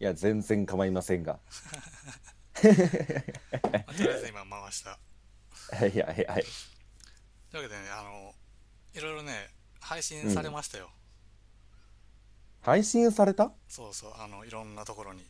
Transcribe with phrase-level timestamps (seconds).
[0.00, 1.32] いや、全然構いませんが。
[1.34, 1.40] ま
[2.60, 4.98] あとりあえず今回した。
[5.76, 6.44] はいはいはい。
[7.50, 8.34] というわけでね、あの、
[8.94, 9.50] いろいろね、
[9.80, 10.90] 配信されましたよ。
[12.62, 13.52] 配信された？
[13.68, 15.24] そうそう、あの、いろんなところに。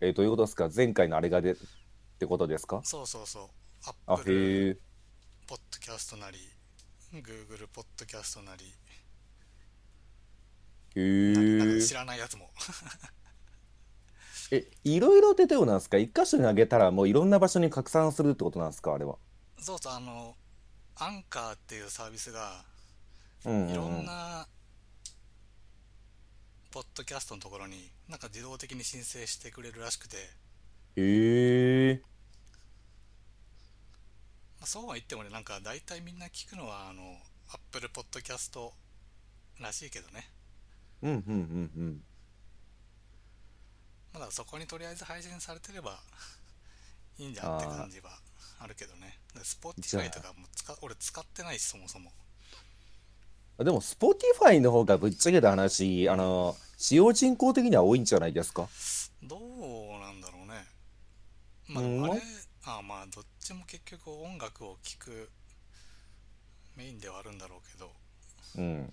[0.00, 0.68] えーどういうことですか？
[0.74, 1.56] 前回のあれがでっ
[2.18, 2.82] てことですか？
[2.84, 3.50] そうそうそう。
[4.06, 4.76] あ、Apple へえ。
[5.46, 6.38] ポッドキャストなり、
[7.14, 8.74] Google ポッドキャストなり、
[10.96, 11.82] へえ。
[11.82, 12.50] 知らないやつも。
[14.50, 15.98] え、いろいろ出てるなんですか？
[15.98, 18.94] 一箇所にあげたらもういろんな場所に拡散するってことなんですか？
[18.94, 19.18] あれは。
[19.58, 20.36] そうそう、あの、
[20.96, 22.64] アンカーっていうサービスが、
[23.44, 23.56] いろう
[23.90, 24.04] んん。
[24.06, 24.46] な、
[26.70, 30.16] ポッドキャストのところに、なんか自動的に申請してくれるらしくて、
[30.96, 32.02] へえ。
[34.60, 37.18] まあ、そうは言ってもね、なんか大体みんな聞くのは、あの、
[37.52, 38.70] Apple Podcast
[39.60, 40.30] らしいけどね。
[41.02, 42.04] うんうんうんうん。
[44.12, 46.00] まだそこにとりあえず配信されてれば
[47.18, 48.18] いいんじゃんって感じは
[48.58, 49.18] あるけどね。
[49.34, 52.12] でじゃ Spotify あとかも使俺使ってないし、そもそも。
[53.58, 58.68] でも、Spotify の方がぶっちゃけた話、あの、使用人口的には多いんじゃないですか？
[59.22, 60.66] どうなんだろうね。
[61.68, 62.22] まあ、うんあれ、
[62.64, 65.30] あまあ、どっちも結局音楽を聴く
[66.76, 67.94] メインではあるんだろうけど、
[68.56, 68.92] うん。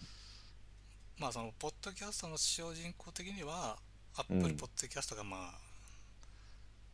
[1.24, 3.78] まあ、その、ポッドキャストの使用人口的には、
[4.18, 5.54] う Apple んポッドキャストがまあ、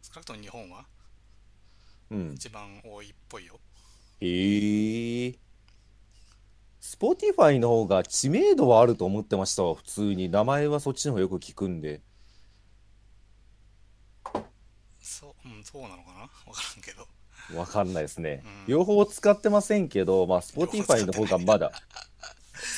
[0.03, 0.85] 少なくとも日本は
[2.11, 2.33] うん。
[2.35, 3.59] 一番多いっぽいよ。
[4.21, 5.35] へえ。
[6.79, 10.29] Spotify の方が知名度はあると思ってましたわ、普通に。
[10.29, 11.99] 名前はそっちの方がよく聞くんで。
[15.01, 16.19] そう、うん、そうなのかな？
[16.19, 17.07] わからんけど。
[17.57, 18.43] わかんないですね。
[18.45, 21.71] うん両方使ってませんけど、まあ、両方 Spotify の方がまだ。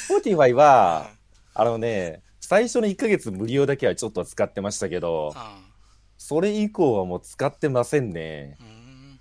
[0.10, 1.12] う Spotify は、
[1.54, 5.72] あのね、最初の1ヶ月無料だけはちょっと使ってましたけど、ん。
[6.18, 8.58] それ以降はもう使ってませんね。
[8.60, 8.68] うん。
[8.68, 9.20] うん。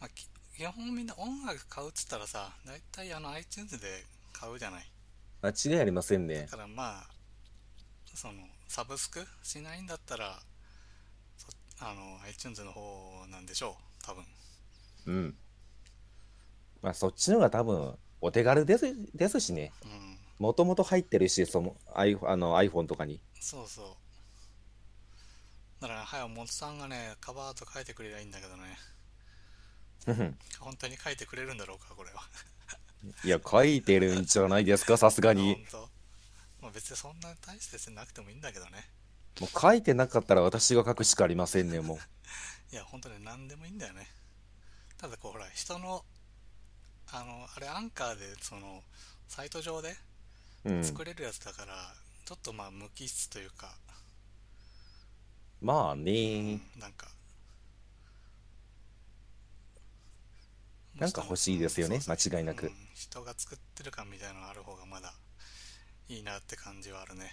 [0.00, 3.86] まあ、き基本みんな音楽買うっつったらさ、大体あの iTunes で
[4.32, 4.92] 買うじゃない。
[5.42, 6.48] 間違いありませんねだ。
[6.48, 7.06] からまあ、
[8.14, 8.34] その、
[8.68, 10.40] サブスクしないんだったら、
[11.36, 11.48] そ
[11.80, 14.24] あの、iTunes の方なんでしょう、多分。
[15.06, 15.34] うん。
[16.80, 19.72] まあ、そっちの方が多分、お手軽ですですしね。
[19.84, 20.11] うん。
[20.42, 23.20] もともと入ってるし、その iPhone, あの iPhone とかに。
[23.38, 23.96] そうそ
[25.80, 25.82] う。
[25.82, 28.76] だから、早モトさんがね、カバーと書いてくれりゃいいんだけどね。
[30.08, 32.22] うん本当に書いてくれるんだろうか、これは。
[33.22, 35.54] いや、書いてるんじゃないですか、さすがに。
[35.54, 35.88] 本当。
[36.62, 38.90] まあ別にそんな大してなくてもいいんだけどね。
[39.40, 42.00] もう書いてなかったら私が書くしかありませんね、も
[42.72, 44.10] いや、本当に何でもいいんだよね。
[44.98, 46.04] ただこう、ほら、人の、
[47.12, 48.82] あの、あれ、アンカーで、その、
[49.28, 49.96] サイト上で。
[50.82, 51.74] 作れるやつだから、
[52.24, 53.74] ちょっとまあ、無機質というか、
[55.60, 57.08] まあうねん、なんか、
[60.98, 65.14] なんか欲しいですよね間違いなくうん人が作ってる感みたいなのがある方がまだ
[66.08, 67.32] いいなって感じはあるね。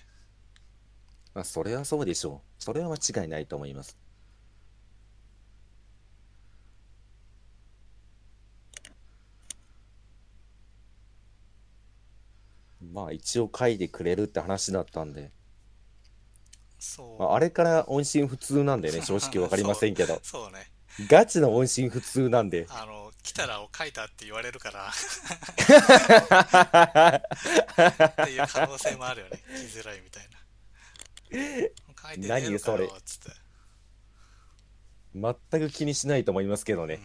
[1.34, 2.64] まあ、それはそうでしょう。
[2.64, 3.98] それは間違いないと思います。
[12.82, 15.32] まあ一応書いてくれるって話だったんで、
[16.80, 17.22] そう。
[17.22, 20.72] まあ、あれから音信不通なんでね、 正直わかりませんけど、そうね。
[21.08, 24.94] ガチの音信不通なんで、あの、来たらを書いたって言われるから っ
[28.26, 29.44] ていう可能性もあるよね。
[29.48, 30.40] 来づらいみたいな。
[31.32, 31.42] 書い
[32.16, 33.32] てねえのか何それよっつって。
[35.16, 36.98] 全く気にしないと思いますけどねう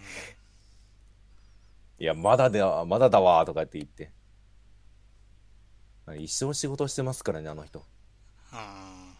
[2.00, 2.04] ん。
[2.04, 4.12] いや、まだだ、まだだわーとかって言って。
[6.18, 7.78] 一生仕事してますからね、あの人。
[8.52, 9.14] うん。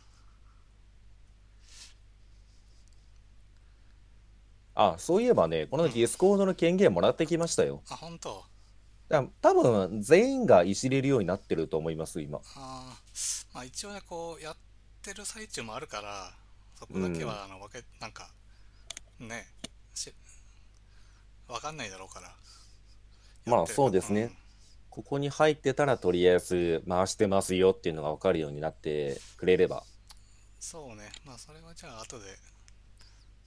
[4.74, 7.82] あ、そういえばね、この Discord の権限もらってきましたよ。
[7.88, 8.44] あ、本当？
[9.08, 12.40] だ多分、全員がいじれるようになってると思います、今。
[12.56, 14.56] あーまあ一応ね、こう、やっ
[15.02, 16.32] てる最中もあるから、
[16.78, 18.28] そこだけは、あの、わけ、なんか、
[19.20, 19.46] ね、
[19.94, 20.12] し、
[21.48, 22.34] わかんないだろうから。
[23.46, 24.36] まあそうですねん
[24.94, 29.82] ここに入ってたら、とりあえず回してますよっていうのが分かるようになってくれれば。
[30.60, 31.10] そうね。
[31.24, 32.26] まあそれはじゃあ後で、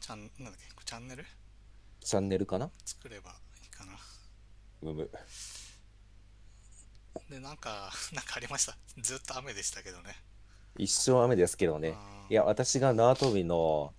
[0.02, 1.24] チャン、なんだっけ、チャンネル？
[2.02, 2.70] チャンネルかな？
[2.86, 3.32] 作れば
[3.64, 3.94] いいかな。
[4.82, 5.10] うむ。
[7.30, 8.78] で、なんか、 なんかありました？
[8.98, 10.22] ずっと雨でしたけどね。
[10.78, 11.96] 一生雨ですけどね。
[12.30, 13.94] いや、私が縄跳びの、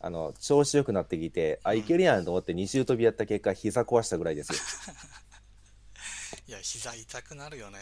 [0.00, 4.58] あの、調子良くなってきて、あ、いけるやんと思って二重跳びやった結果、膝壊したぐらいですよ。
[6.52, 7.78] いや、膝痛くなるよね。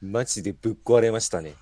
[0.00, 1.50] マジでぶっ壊れましたね。
[1.50, 1.56] うん。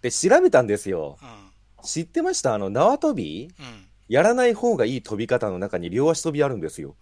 [0.00, 1.18] で、調べたんですよ。
[1.20, 2.54] う知ってました？
[2.54, 3.48] あの、縄跳び？
[3.48, 6.96] んうんやらない方がいい飛び方の中に両足跳びあるんですよ。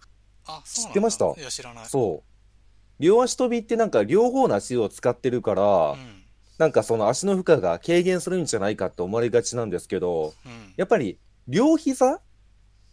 [0.45, 1.25] あ知ってました？
[1.39, 3.01] いや知らないそう。
[3.01, 6.23] 両足跳びってなんか両方の足を使ってるから、うん
[6.57, 11.17] なんかその足の負荷が軽減するんじゃないかって思われがちなんですけど、うんやっぱり
[11.47, 12.19] 両膝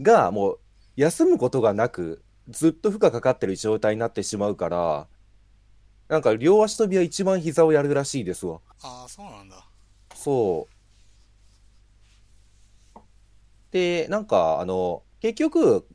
[0.01, 0.59] がもう
[0.95, 5.07] 休むことがなく、ずっと負荷かかってる状態になってしまうから、
[6.13, 8.61] なんか両足跳びは一番膝をやるらしいですわ。
[8.83, 9.65] ああそうなんだ
[10.15, 10.69] そ
[12.95, 13.01] う。
[13.71, 15.89] で、なんかあの、結局、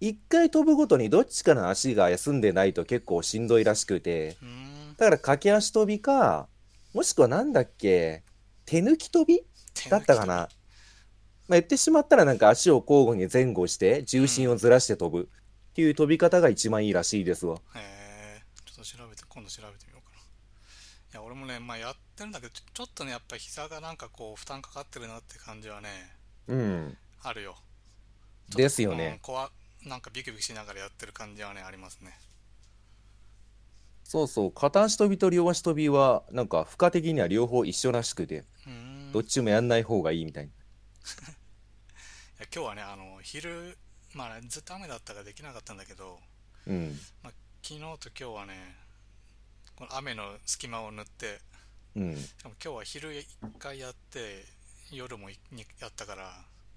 [0.00, 4.38] 一回飛ぶごとにどっちかの足が休んでないと結構しんどいらしくて、
[4.96, 6.48] だから駆け足跳びか、
[6.94, 8.24] もしくはなんだっけ、
[8.64, 9.44] 手抜き跳び
[9.90, 10.34] だったかな。
[10.34, 10.48] まあ、
[11.50, 17.58] 言ってしまったらなんか足を交互に前後して重心をずらして飛ぶっていう飛び方が一番いいらしいですわ。
[19.40, 20.22] 今度調べてみようかない
[21.14, 25.88] や俺もねまあやってるんだけどちょっとねやっぱり膝がなんかこう負担かかってるなって感じはね
[26.46, 26.98] うん。
[27.22, 27.56] あるよ
[28.54, 29.18] ですようんね。
[29.22, 29.50] こわ
[29.86, 32.12] なんかビクビクしながらやってる感じはねありますね
[34.04, 34.52] そうそう。
[34.52, 38.44] 片足跳びと両足跳びはなんか負荷的には両方一緒らしくて、
[39.12, 40.50] どっちもやんない方がいいみたいな。
[40.50, 40.56] い
[42.40, 43.78] や今日はねあの昼
[44.12, 46.18] まあねずっと雨だったからできなかったんだけど
[46.66, 46.98] うん。
[47.62, 48.74] 昨日と今日はね
[49.80, 51.40] この雨の隙間を塗って
[51.96, 52.10] うん。
[52.12, 52.18] 今
[52.60, 53.24] 日は昼1
[53.58, 54.44] 回やって
[54.92, 55.36] 夜もや
[55.88, 56.30] ったから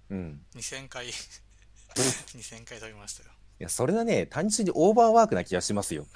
[0.10, 0.40] うん。
[0.56, 1.08] 2000回
[1.94, 3.30] 2000回飛びましたよ
[3.60, 6.08] いや、それはね、単純にオーバーワークな気がしますよ。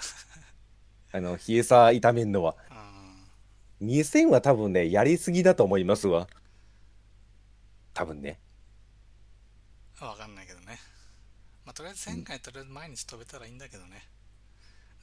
[1.11, 2.55] あの、冷えさ炒めんのは。
[2.71, 6.29] うん2000は多分ね、やりすぎだと思いますわ。
[7.93, 8.39] 多分ね。
[9.99, 10.79] わかんないけどね
[11.65, 14.07] まあとりあえず1000回とりあえず毎日飛べたらいいんだけどね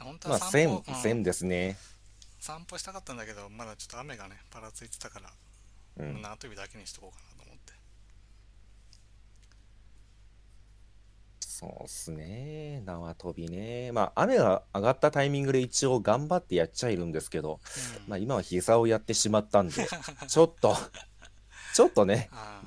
[0.05, 1.77] 本当まあ、は散歩、1000、うん1000ですね。
[2.39, 5.31] 散歩したかったんだけどまだちょっと雨がねパラついてたから、
[5.97, 6.21] うん。
[6.21, 7.73] 縄跳びだけにしとこうかなと思って
[11.41, 12.83] そうっすね。
[12.85, 13.93] 縄跳びね。
[13.93, 17.61] まあ、雨が上がったタイミングで一応頑張ってやっちゃいるんですけど、
[18.03, 19.87] うんまあ、今は膝をやってしまったんで、
[20.29, 20.77] ちょっと、
[21.75, 22.61] ちょっとね、あ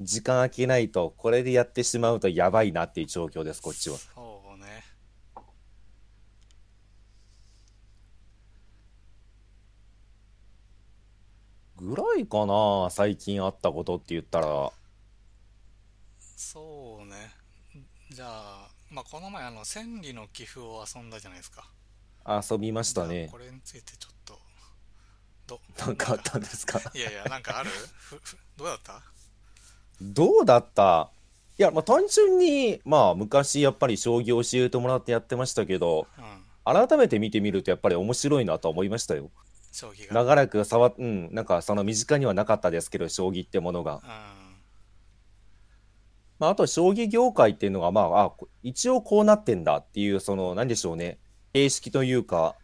[0.00, 3.98] 時間空けないと、これでやってしまうとやばいなっていう状況です、こっちは。
[3.98, 4.84] そうね
[11.76, 14.72] ぐらいかな、最近あったことって言ったら。
[16.36, 17.32] そうね。
[18.10, 21.68] じゃあまあこの前あの千里の寄付を遊んだじゃないですか。
[22.26, 23.28] 遊びましたね。
[23.30, 23.38] こ。
[23.38, 24.38] れについてちょっと
[25.46, 26.80] どなんかあったんですか？
[26.94, 27.70] いやいやなんかある？
[28.56, 29.02] どうだった？
[30.00, 31.10] どうだった？
[31.58, 36.84] いや、まあ単純に、まあ昔やっぱり将棋を教えてもらってやってましたけど、うん。
[36.88, 39.30] 改めて見てみるとやっぱり面白いなとは思いましたよ。
[39.72, 40.14] 将棋が。
[40.14, 43.96] 長らく触っ、うん、なんかその身近にはなかったですけど、将棋ってものが。
[43.96, 44.00] うん。
[46.38, 51.18] まああと将棋業界っていうのが、まあ、あ、こ一応こうなってんだっていう、その、なんでしょうね、
[51.52, 52.56] 形式というか、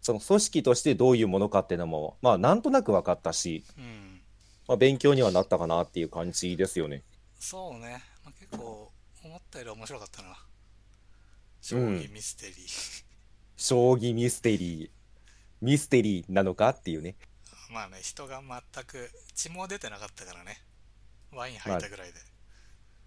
[0.00, 4.20] その組織としてどういうものかっていうのも、まあなんとなく分かったし、うん。
[4.66, 7.02] まあ勉強にはなったかなっていう感じですよね。
[7.38, 8.92] そうね、まあ、結構
[9.24, 10.36] 思ったより面白かったな
[11.60, 13.04] 将棋ミステリー、
[13.56, 14.90] 将棋ミステリー、
[15.62, 17.16] ミステリーなのかっていうね。
[17.72, 20.60] まあね人が全く血も出てなかったからね
[21.32, 22.14] ワイン入ったぐらいで、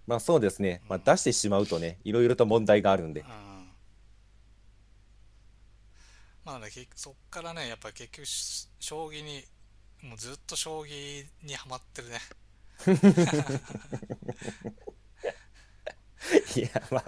[0.08, 0.82] まあそうですね。
[0.90, 3.22] まあ出してしまうとね、いろいろと問題があるんで。
[3.22, 3.28] うん
[6.46, 9.44] まあね結そっからねやっぱり結局し将棋に
[10.04, 12.20] もうずっと将棋にはまってるね
[16.56, 17.04] いや、まあ、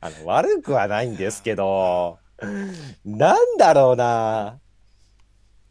[0.00, 2.18] あの、悪くはないんですけど、
[3.04, 4.58] なんだろうな。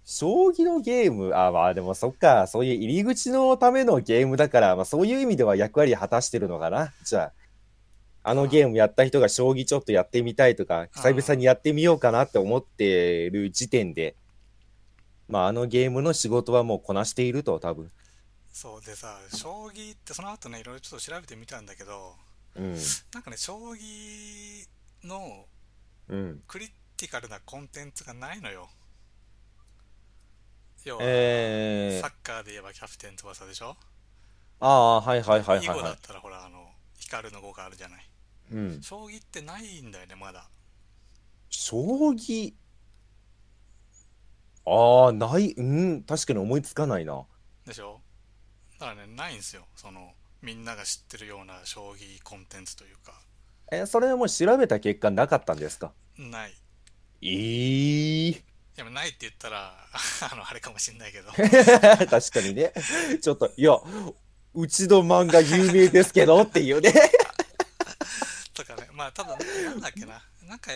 [0.04, 6.92] 将棋のゲーム、あ、まあでもそっか、そういう入り口のためのゲームだから、まあそういう意味では役割果たしてるのかな。
[7.04, 7.32] じゃ
[8.24, 14.16] あ、あのゲームやった人が将棋ちょっとやってみたいとか、久々にやってみようかなって思ってる時点で、
[15.28, 17.92] まああのゲームの仕事はもうこなしていると、多分。
[18.52, 22.16] そうでさ将棋ってその後ねいろいろちょっと調べてみたんだけど
[22.58, 22.76] うん。
[23.14, 24.68] なんかね将棋
[25.08, 25.46] の
[26.10, 26.42] うん。
[26.48, 26.68] クリ
[26.98, 28.68] ティカルなコンテンツがないのよ
[30.86, 32.02] 要は、えー。
[32.02, 33.76] サッ、カーで言えばキャプテン翼でしょ？
[34.60, 38.06] ああ、はいはいはいはいは囲碁だったらほらあの光の碁があるじゃない。
[38.52, 38.56] い。
[38.56, 38.82] うん。
[38.82, 40.50] 将棋ってないんだよねまだ。
[41.50, 42.54] 将棋？
[44.66, 47.26] ああ、ない、うん、確かに思いつかないな。
[47.66, 48.02] でしょ？
[48.80, 49.66] だからねないんですよ。
[49.76, 50.12] その
[50.42, 53.20] みんなが知ってるような将棋コンテンツというか。
[53.72, 55.94] え、それはもう調べた結果なかったんですか？
[56.18, 56.54] ない。
[57.24, 58.44] ええ
[58.76, 59.74] やないって言ったら
[60.32, 61.32] あのあれかもしんないけど
[62.08, 62.74] 確かにね。
[63.22, 63.74] ちょっと、いや、
[64.54, 66.94] うちの漫画有名ですけどっていうね。
[68.54, 70.72] とかねまあ多分なんだっけななんか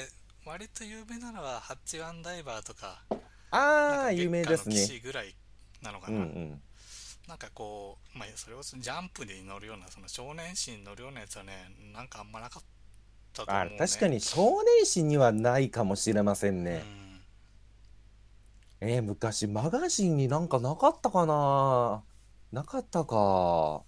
[0.46, 3.04] 割と有名なのはハッチワンダイバーとか
[3.52, 5.36] ああ、有名ですねぐらい
[5.82, 6.62] なのかな、うんうん。
[7.28, 12.64] なんかこう、まあ、それこそジャンプに乗るようなその少年誌に乗るようなやつはねなんかあんまなかっ
[13.34, 16.78] たと思う、あね、確かに少年誌にはないかもしれませんうね。
[16.80, 17.05] ん
[18.88, 22.04] えー昔マガジンになんかなかったかな？
[22.52, 23.84] なかったか。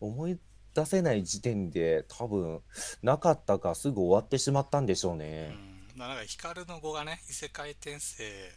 [0.00, 0.38] 思い
[0.74, 2.60] 出せない時点で多分
[3.02, 5.48] なかったかすぐ終わってしまったんでしょううね。
[5.48, 8.52] ん、なんか光の語がね異世界転生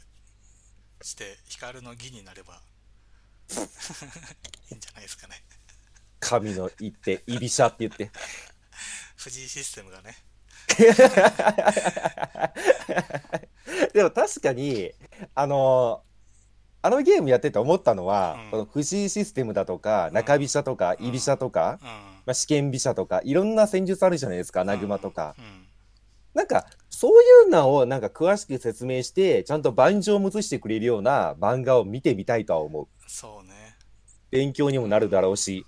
[1.01, 2.61] して光の義になれば
[4.69, 5.43] いいんじゃないですかね
[6.19, 8.11] 神の一手、居飛車って言って。
[9.17, 10.15] 藤井システムがね
[13.93, 14.91] でも確かに、
[15.35, 16.03] あの
[16.83, 18.51] あのゲームやってて思ったのは、うん。
[18.51, 21.07] この藤井システムだとか、中飛車とか、うん。
[21.07, 21.87] 居飛車とか、うん。
[21.87, 21.95] ま
[22.27, 25.35] あ、試験飛車とか、いろんな戦術あるじゃないですか、穴熊とか。
[25.37, 25.67] うん。
[26.33, 32.87] なんか、そういうのをなんか詳しく説明して、ちゃんと盤上を移してくれるような漫画を見てみたいとは思う。
[33.07, 33.77] そうね。
[34.31, 35.67] 勉強にもなるだろうし。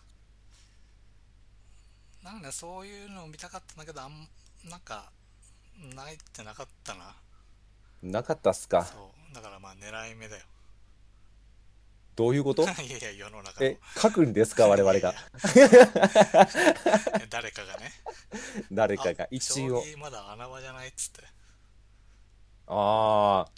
[2.24, 4.28] なんかねそういうのを見たかったんだけどあん
[4.70, 5.12] なんか
[5.94, 7.16] ないってなかったな
[8.04, 8.84] なかったっすか？
[8.86, 10.44] そうだからまあ狙い目だよ
[12.16, 12.64] どういうこと？
[12.64, 14.68] いやいや世の中のえ、書くんですか？
[14.68, 15.00] 我々が。
[15.00, 15.88] いやいや
[17.30, 17.92] 誰かがね
[18.72, 19.84] 誰かがあ一応。
[19.98, 21.22] まだ穴場じゃないっつって
[22.68, 23.52] ああ。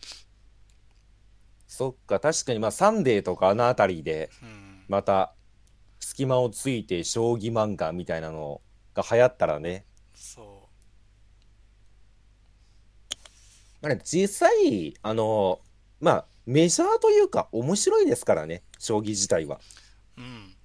[1.68, 5.34] そっか、確かにまあサンデーとかあのあたりで、うんまた
[6.00, 8.62] 隙間をついて将棋漫画みたいなの
[8.94, 9.84] が流行ったらね。
[10.14, 10.70] そ
[13.86, 15.60] あれ実際、あの、
[16.00, 19.60] まあメジャーというか面白いですからね、将棋自体は。
[20.18, 20.56] ううん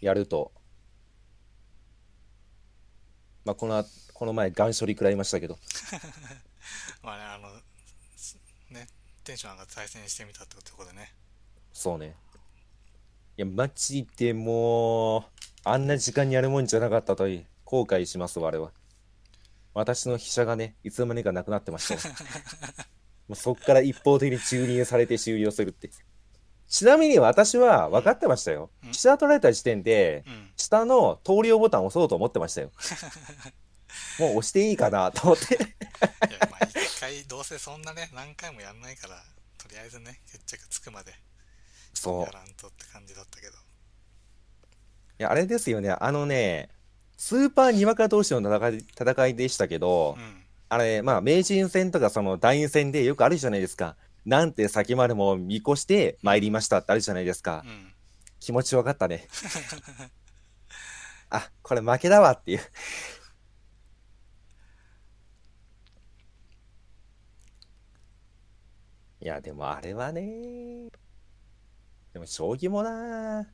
[0.00, 0.50] やると。
[3.44, 3.84] まあこの、
[4.14, 5.58] この前、ガン処理食らいましたけど。
[7.04, 7.60] まあねあの
[8.16, 8.38] す
[8.70, 8.86] ね
[9.24, 11.12] テンション上がって対戦してみたってことでね
[11.74, 12.16] そうね。
[13.36, 15.24] いや、マジでもう、
[15.64, 18.72] あんな時間にやるもんじゃなかったといい後悔します、我は。
[19.74, 22.00] 私の飛車がね、いつの間にかなくなってましたよ。
[23.28, 25.90] もうそっから一方的に注入されて終了するって。
[26.68, 28.70] ちなみに私は分かってましたよ。
[28.84, 32.70] うん飛車取られた時点で、うん下の投了ボタンを押そうと思ってましたよ。
[34.18, 35.54] もう押していいかなと思って。
[35.54, 39.16] いやまあ一回どうせそんなね何回もやんないから
[39.58, 41.12] とりあえずね決着つくまで
[41.94, 42.30] そうや。
[42.30, 43.56] らんとって感じだったけどい
[45.22, 45.90] や、あれですよね。
[45.90, 46.70] あのね、
[47.20, 50.40] スーパーにわか同士の戦い戦いでしたけど、うん
[50.72, 53.96] あれ、まあ、名人戦とかその団員戦でよくあるじゃないですか。
[54.24, 57.62] なんて先までも見越して参りましたってあるじゃないですか。
[57.66, 57.92] うん
[58.38, 59.28] 気持ちわかったね。
[61.28, 62.60] あ、これ負けだわっていう。
[69.20, 70.88] いや、でもあれはね。
[72.14, 73.46] でも将棋もな。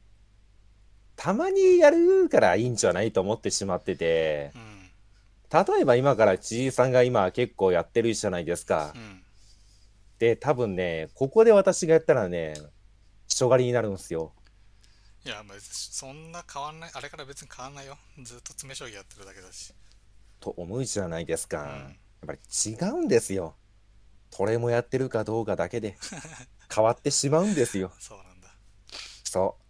[1.17, 4.53] たまにやるからいいんじゃないと思ってしまってて。
[4.55, 4.77] うん
[5.49, 8.99] 例えば今から知事さんが今結構やってるじゃないですかう。
[8.99, 9.23] ん
[10.19, 12.55] で、多分ね、ここで私がやったらね、
[13.29, 14.33] 人狩りになるんですよ。
[15.25, 19.75] いや別にそんな変わんないあれから別に変わんないよずっと詰将棋やってるだけだし
[20.39, 21.63] と思うじゃないですか。
[21.63, 22.39] うんやっぱり
[22.73, 23.57] 違うんですよ。
[24.31, 25.97] トレもやってるかどうかだけで
[26.73, 27.93] 変わってしまうんですよ。
[27.99, 28.49] そうなんだ
[29.25, 29.66] そう。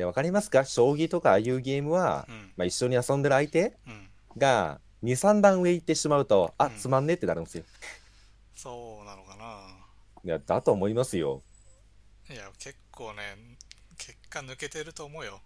[0.00, 0.64] で、わかりますか？
[0.64, 2.52] 将棋とかああいうゲームは、うん。
[2.56, 4.08] まあ、一緒に遊んでる相手うん。
[4.38, 6.76] が2、3段上行ってしまうと、あ、うん。
[6.76, 7.64] つまんねってなるんですよ。
[8.54, 9.60] そうなのかな。
[10.24, 11.42] いや、だと思いますよ。
[12.30, 13.56] いや結構ね
[13.98, 15.40] 結果抜けてると思うよ。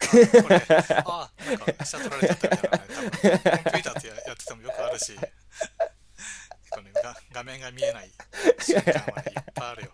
[0.00, 0.06] あ
[0.42, 0.62] これ
[1.04, 2.84] あなんか飛車取られちゃったみたいなね。
[2.94, 5.12] 多分コンピューターってややっててもよくあるし。
[5.12, 5.22] 結
[6.70, 6.82] 構
[7.32, 8.10] 画面が見えない
[8.60, 9.90] 瞬間はねいっぱいあるよ、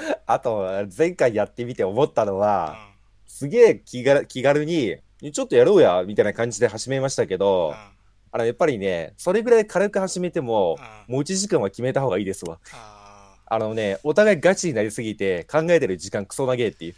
[0.26, 2.88] あと、前回やってみて思ったのうは、ん
[3.26, 4.96] すげえ気が気軽に、
[5.32, 7.74] ちょっとやろうや、みたいな感じで始めましたけうど、ん
[8.30, 12.58] あの、やっぱりね、それぐらい軽く始めても、うん持ち時間は決めた方がいいですわ。
[12.72, 16.94] ああのね、お互いガチになりすぎて、考えてる時間クソ長えっていう。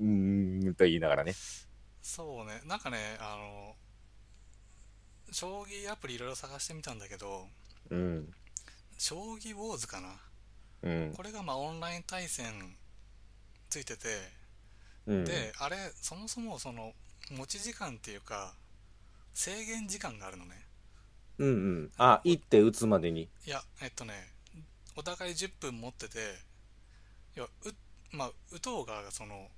[0.00, 1.30] うーん、と言いながらね。
[1.32, 1.66] ー
[2.02, 3.74] そうねなんかねあの
[5.32, 7.46] 将棋アプリいろいろ探してみたんだけど
[7.90, 8.32] うん。
[8.96, 10.08] 将棋ウォーズかな
[10.86, 11.12] うん。
[11.14, 12.76] これがまあオンライン対戦
[13.68, 14.08] ついてて
[15.06, 15.24] うん。
[15.24, 16.92] であれそもそもその
[17.30, 18.54] 持ち時間っていうか
[19.34, 20.52] 制限時間があるのね
[21.38, 21.92] うんうん。
[21.98, 23.28] あ、行って打つまでに。
[23.46, 24.12] いやえっとね
[24.96, 26.18] お互い10分持ってて
[27.34, 29.48] 要はうまあ打とうがその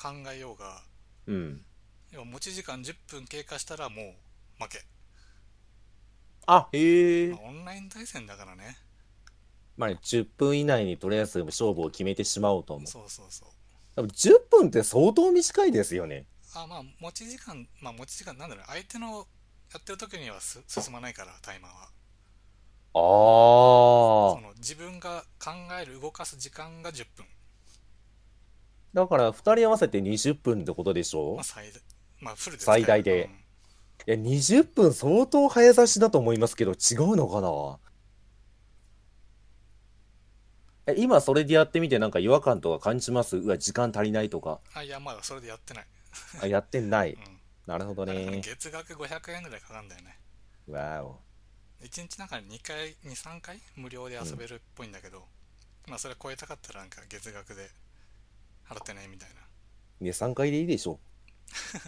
[0.00, 0.82] 考えようが
[1.26, 1.64] うん。
[2.12, 4.84] 要は持ち時間10分経過したらもう負け、
[6.46, 7.40] あ、へえまあ。
[7.48, 8.76] オンライン対戦だからね
[9.80, 12.86] まあね、10分以内にとりあえず勝負を決めてしまおうと思う。
[12.86, 13.48] そうそうそう。
[13.96, 16.26] 多分10分って相当短いですよね。
[16.54, 18.64] あまあ持ち時間まあ持ち時間なんだろう。
[18.66, 19.26] 相手の
[19.72, 21.78] やってる時にはす進まないからタイマーは。
[22.92, 24.36] ああ。
[24.36, 27.24] その自分が考える動かす時間が10分、
[28.92, 31.36] だから2人合わせて20分ってことでしょ？
[31.36, 31.80] まあ、最大
[32.20, 33.24] まあフルで最大で。
[33.24, 33.30] うん。
[33.32, 33.36] い
[34.06, 37.78] や、20分相当早指しだと思いますけど、違うのかな？
[40.86, 43.36] え、今それでやってみてなんか違和感とか感じます？
[43.36, 44.60] うわ、時間足りないとか。
[44.74, 45.86] あいやまだそれでやってない、
[46.42, 47.12] あ、やってない。
[47.14, 48.40] うんなるほどね。
[48.42, 50.18] 月額500円ぐらいかかるんだよね
[50.66, 51.20] わお。
[51.84, 55.24] 1日なんか2回23回無料で遊べるっぽいんだけど、
[55.86, 57.70] まあそれ超えたかったらなんか月額で
[58.68, 59.42] 払ってねみたいな
[60.00, 60.98] ね、3回でいいでしょ。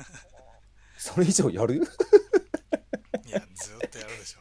[0.98, 1.82] それ以上やる？
[3.26, 4.40] いやずーっとやるでしょ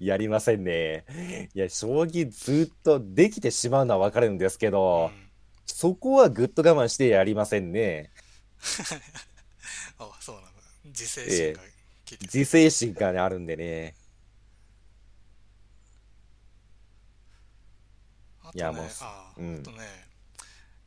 [0.00, 1.04] やりませんね。
[1.54, 5.24] いや、将棋ずっとできてしまうのはわかるんですけど、うん
[5.66, 8.10] そこはぐっと我慢してやりませんね。
[9.98, 10.50] あそうなんだ
[10.84, 11.70] 自制心が効い
[12.06, 13.94] てる、自制心がね、あるんでね。
[18.42, 20.08] あとねいやもうあ,、うんあとね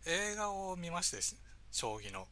[0.05, 1.36] 映画を見ましてし
[1.72, 2.27] 将棋の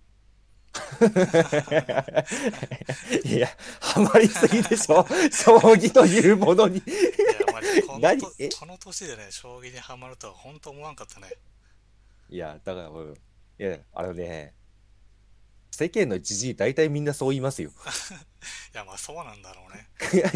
[3.23, 3.47] いや、
[3.79, 5.05] ハマりすぎでしょ？
[5.31, 6.77] 将棋というものに。
[6.77, 6.85] いや
[7.53, 8.09] マジこの
[8.59, 11.31] この年でね将棋にはまるとは本当思わんかったね
[12.29, 13.13] いや、だから、うん
[13.57, 14.53] いや、あのね、
[15.71, 17.71] 世間のじじい大体みんなそう言いますよ。
[18.73, 19.89] いやまあそうなんだろうね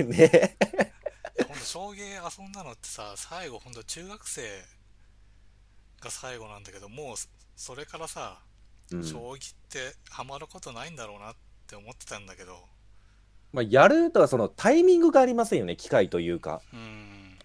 [0.03, 0.55] ね。
[1.35, 4.63] いやほんと将棋遊んだのってさ最後ほんと中学生
[6.01, 8.49] が最後なんだけどもうそそれからさ、うん
[8.89, 11.35] 将棋ってハマることないんだろうなっ
[11.67, 12.67] て思ってたんだけど。
[13.51, 16.61] まあ、やるとはそのタイミングがありませんよね、機会というか。
[16.71, 17.39] うーん、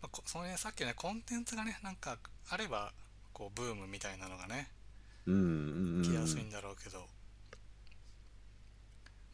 [0.00, 2.16] まあこそのねさっきねコンテンツがねなんか
[2.48, 2.92] あれば
[3.32, 4.70] こうブームみたいなのがね
[5.26, 6.02] うん。
[6.02, 7.04] 来やすいんだろうけど、ま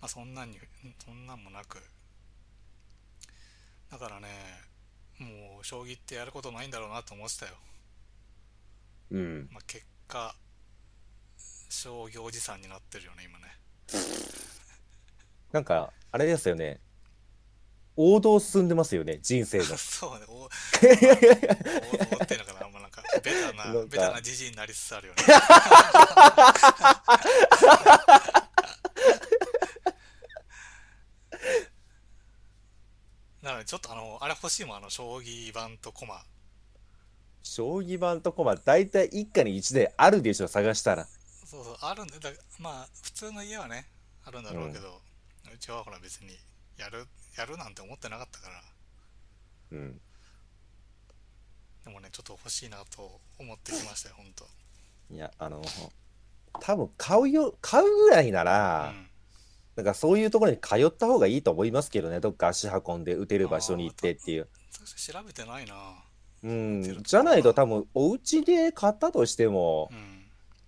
[0.02, 0.58] あそんなんに
[1.04, 1.78] そんなんもなく。
[3.92, 4.28] だからね
[5.20, 7.52] もう将棋ってやることないんだろうなと思ってたよ、
[9.12, 9.48] うん。
[9.52, 10.34] まあ、結果
[11.74, 13.46] 将棋おじさんになってるよね今ね
[15.50, 16.80] なんか、あれですよね。
[17.96, 19.64] 王道進んでますよね、人生の。
[19.78, 20.56] そうねお 王道
[22.24, 25.22] っていうのかな、まあ、なんかベタなベタなじじいになりつつあるよね
[33.42, 36.24] なのでちょっとあのあれ欲しいもんあの将棋盤と駒
[37.44, 41.06] 将棋盤と駒、大体一家に一台あるでしょ、探したら。
[41.44, 43.86] そうそうあるんだだまあ普通の家はね
[44.24, 45.00] あるんだろうけど、
[45.52, 46.30] うちはほら別に
[46.78, 48.62] やるやるなんて思ってなかったから。
[49.72, 50.00] うん。
[51.84, 54.46] でもねちょっと欲しいなと思ってきましたよ本当。
[55.14, 55.62] いや、あの、
[56.60, 59.06] 多分買うよ、買うぐらいなら、うん。
[59.76, 64.48] なんかそういうところに通った方がいいと思いますけどね、どっか足運んで打てる場所に行ってっていう。
[64.96, 65.74] 調べてないな。
[66.42, 67.02] うん。
[67.02, 70.13] じゃないと多分、お家で買ったとしてもう、ん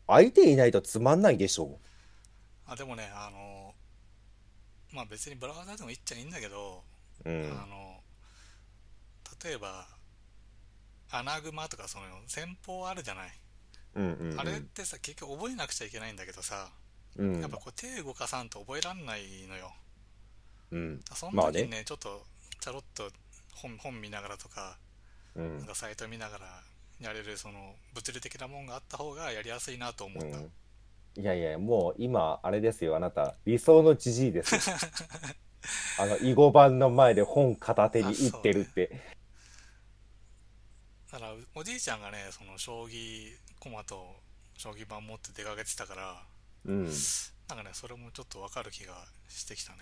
[0.06, 1.78] 相手いないとつまんないでしょ
[2.66, 3.74] あでもねあの
[4.92, 6.82] まあ別にブラウザでもいっちゃいいんだけど、
[7.24, 7.30] う。
[7.30, 7.44] うん。
[7.62, 8.00] あの
[9.44, 9.86] 例えば
[11.10, 13.30] アナグマとかその戦法あるじゃない、
[13.94, 14.40] うんうんうん。
[14.40, 16.70] あれってさ結局覚えなくちゃいけないんだけどさ、
[17.16, 19.72] うんやっぱこう手動かさんと覚えらんないのよ
[20.70, 21.00] うん。
[21.14, 22.24] そのまあね時にね,、ちょっと
[22.60, 23.10] ちゃろっと
[23.54, 24.78] 本本見ながらとか
[25.34, 26.62] うんなんかサイト見ながら
[27.00, 30.50] やれるその物理的なもんがあった方がやりやすいなと思った、うん
[31.18, 34.60] いやいや、もう今、あれですよ、あなた、理想のじじいですよ。
[35.98, 39.16] あの、囲碁盤の前で本片手に打ってるって。
[41.10, 44.16] だからおじいちゃんがねその将棋駒と
[44.58, 46.26] 将棋盤持って出かけてたから
[46.66, 46.84] うん。
[47.48, 49.78] なんかねそれもちょっとわかる気がしてきたね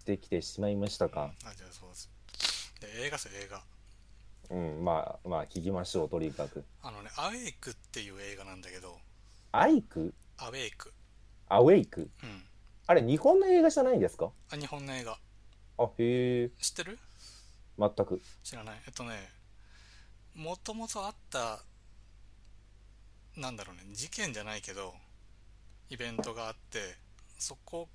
[0.00, 1.32] してきてしまいましたか。
[1.44, 2.10] あじゃあそうです
[2.80, 3.62] で映画っすよ映画
[4.50, 6.64] うん、まあ、まあ、聞きましょう、とにかく。
[6.82, 8.98] あのね「アウェイク」っていう映画なんだけど。
[9.52, 10.92] アイク「アウェイク。
[11.48, 12.44] アウェイク」うん。
[12.86, 14.30] あれ、日本の映画じゃないんですか？
[14.50, 15.18] あ日本の映画。
[15.78, 16.98] あ、へえ、知ってる？
[17.78, 18.22] 全く。
[18.42, 18.82] 知らない。
[18.86, 19.30] えっとね
[20.34, 21.62] もともとあった
[23.36, 24.94] なんだろうね事件じゃないけど
[25.90, 26.96] イベントがあって
[27.38, 27.88] そこ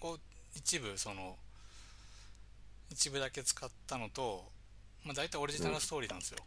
[0.00, 0.18] を
[0.54, 1.36] 一部その
[2.90, 4.52] 一部だけ使ったのと、
[5.04, 6.38] まあ、大体オリジナルストーリーなんですよ、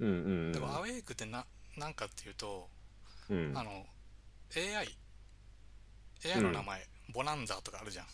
[0.00, 0.12] うんう
[0.50, 1.44] んでもアウェイクってな
[1.76, 2.68] なんかっていうと、
[3.28, 3.52] うん。
[3.56, 3.70] あの
[4.56, 4.96] AI
[6.36, 8.06] AI の名前、ボナンザとかあるじゃん。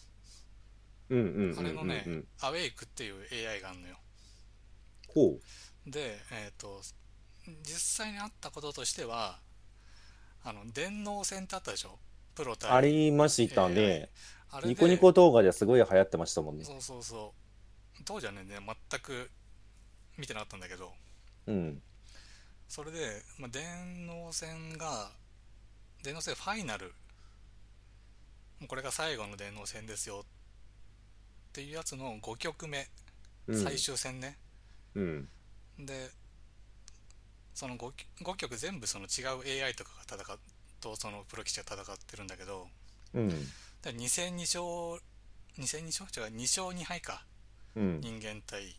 [1.11, 3.15] うんうんうんうんあれのね、うんアウェイクっていう
[3.49, 3.97] AI があるのよ。
[5.09, 5.39] ほ
[5.87, 6.81] でえっ、と
[7.63, 9.41] 実際にあったこととしては
[10.45, 11.99] あの電脳戦ってあったでしょ？
[12.35, 14.09] プロ対うありましたね。
[14.65, 16.65] ニコニコ動画ですごい流行ってましたもんね。
[16.65, 17.40] そうそうそう
[18.05, 19.31] 当時はね全く
[20.17, 20.93] 見てなかったんだけど
[21.47, 21.83] うん。
[22.69, 25.11] それで、まあ、電脳戦が
[26.03, 26.87] 電脳戦ファイナル。
[28.61, 32.87] もうこれが最後の電脳戦ですよっていうやつの5曲目、
[33.49, 33.65] うん。
[33.65, 34.37] 最終戦ね。
[34.95, 35.29] うん。
[35.79, 36.11] で
[37.55, 39.23] その 5, 5曲全部その違
[39.59, 40.39] う AI とかが戦っ
[40.81, 42.69] とそのプロ棋士が戦ってるんだけど
[43.15, 43.29] うん。
[43.29, 43.37] で
[43.93, 45.03] 2戦2勝
[45.59, 46.07] 2戦2勝？
[46.09, 47.25] 違う2勝2敗か。
[47.25, 47.30] うん
[47.75, 48.77] 人間対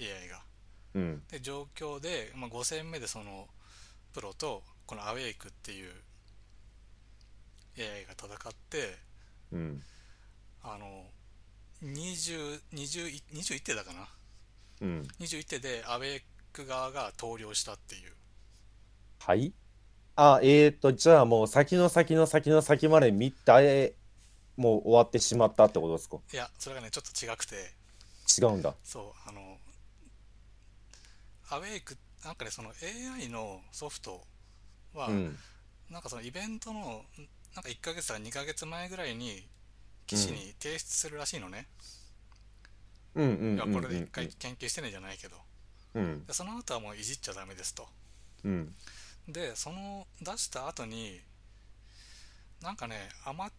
[0.00, 0.42] AI が。
[0.94, 1.22] うん。
[1.28, 3.48] で状況で、まあ、5戦目でその
[4.12, 5.92] プロとこのアウェイクっていう
[7.78, 8.96] AI が戦って
[9.52, 9.82] うん。
[10.62, 11.04] あの
[11.84, 14.08] 20 20 21手だかな？
[14.80, 15.08] うん。
[15.20, 18.12] 21手でアウェイク側が投了したっていう。
[19.20, 19.52] はい？
[20.18, 23.92] あえーとじゃあもう先の先の先の先まで見たえ
[24.56, 26.16] もう終わってしまったってことですか？
[26.32, 27.74] いやそれがねちょっと違くて
[28.26, 28.74] 違うんだ。
[28.82, 29.58] そうあの
[31.48, 32.70] アウェイクなんかねその
[33.18, 34.22] AI のソフト
[34.94, 35.38] は、うん。
[35.90, 37.04] なんかそのイベントの
[37.54, 39.46] なんか1ヶ月か2ヶ月前ぐらいに
[40.06, 41.66] 棋士に提出するらしいのね、
[43.14, 45.36] うんうんいこれで一回研究してねじゃないけど。
[45.94, 46.26] うん。
[46.26, 47.86] でその後はもういじっちゃダメですと。
[48.44, 48.74] うん。
[49.28, 51.20] でその出した後に
[52.62, 53.50] なんかねアマ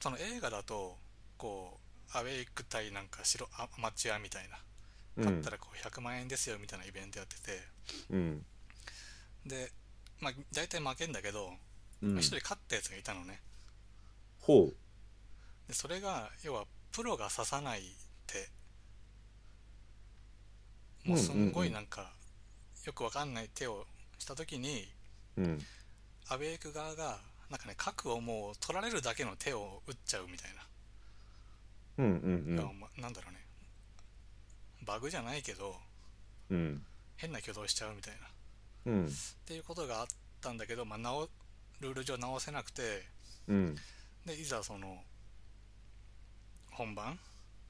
[0.00, 0.96] その映画だと
[1.36, 4.58] こうアウェイク対なんか白アアマチュアみたいな。
[5.16, 5.24] うん。
[5.24, 7.60] 買ったらこう100万円ですよみたいなイベントやってて。
[8.10, 8.44] うん。
[9.46, 9.70] で
[10.20, 11.52] まあ大体負けんだけど
[12.02, 12.18] うん。
[12.18, 13.40] 一、人勝ったやつがいたのね。
[14.40, 14.74] ほう。
[15.68, 17.82] でそれが要はプロが指さない
[18.26, 18.48] 手
[21.08, 22.12] もうすんごいなんか
[22.84, 23.86] よくわかんない手を
[24.18, 24.88] した時に
[25.36, 25.58] うん。
[26.28, 27.18] アウェイク側が
[27.50, 30.62] なんかね角をもう取られるだけの手を打っちゃうみたいな、
[31.98, 33.40] うんうんいやまなんだろうね。
[34.84, 35.76] バグじゃないけど
[36.50, 36.58] うん。
[36.58, 36.82] うん
[37.16, 38.26] 変な挙動しちゃうみたいな。
[38.26, 38.30] っ
[38.86, 39.08] うん。
[39.46, 40.06] ていうことがあっ
[40.40, 41.28] たんだけど、まあ、直
[41.80, 43.02] ルール上直せなくて
[43.48, 43.76] うん。
[44.26, 44.98] でいざその
[46.72, 47.18] 本番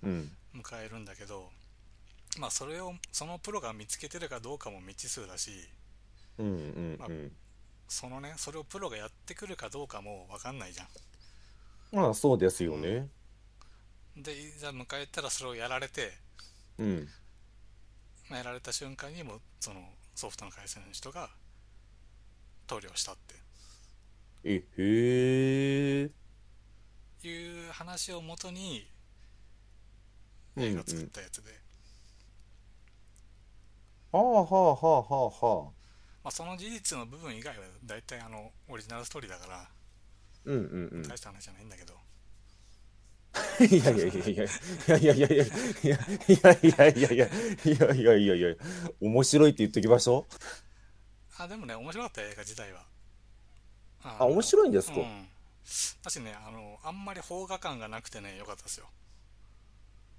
[0.03, 0.31] うん。
[0.55, 1.51] 迎えるんだけど
[2.39, 5.51] まあそれをそのプロが見つけてるかどうかも未知数だし
[6.39, 7.33] うんうんうん。
[7.87, 10.87] そのねそれをプロがやってくるかどうかも分かんないじゃ
[11.93, 12.89] まあそうですよね。
[13.01, 13.11] ん
[14.17, 16.13] でいざ迎えたらそれをやられて、
[16.79, 17.09] うん。
[18.31, 19.81] まあ、やられた瞬間にもうその
[20.15, 21.29] ソフトの回線の人が
[22.67, 23.17] 投了したっ
[24.45, 24.63] えへ
[26.03, 26.11] え
[27.23, 28.87] ていう話をもとに
[30.57, 30.63] うん。
[30.63, 31.51] 映画作ったやつで、
[34.13, 35.71] はあはあはあはあはあ。
[36.23, 39.69] まあ、その事実の部分以外は大体あのオリジナルストーリーだから
[40.45, 41.09] うんうんうん。
[41.09, 41.95] 大した話じゃないんだけど、
[43.61, 45.47] いやいやいやいやいやいやいやいや
[45.89, 47.29] いやいやいやいや
[47.65, 48.55] いやいやいやいや
[49.01, 50.35] 面白いって言っときましょう
[51.39, 52.81] あでもね面白かった映画自体は
[54.03, 55.27] ああ面白いんですかうん
[56.03, 58.87] だしねあのあんまり邦画感がなくてね良かったですよ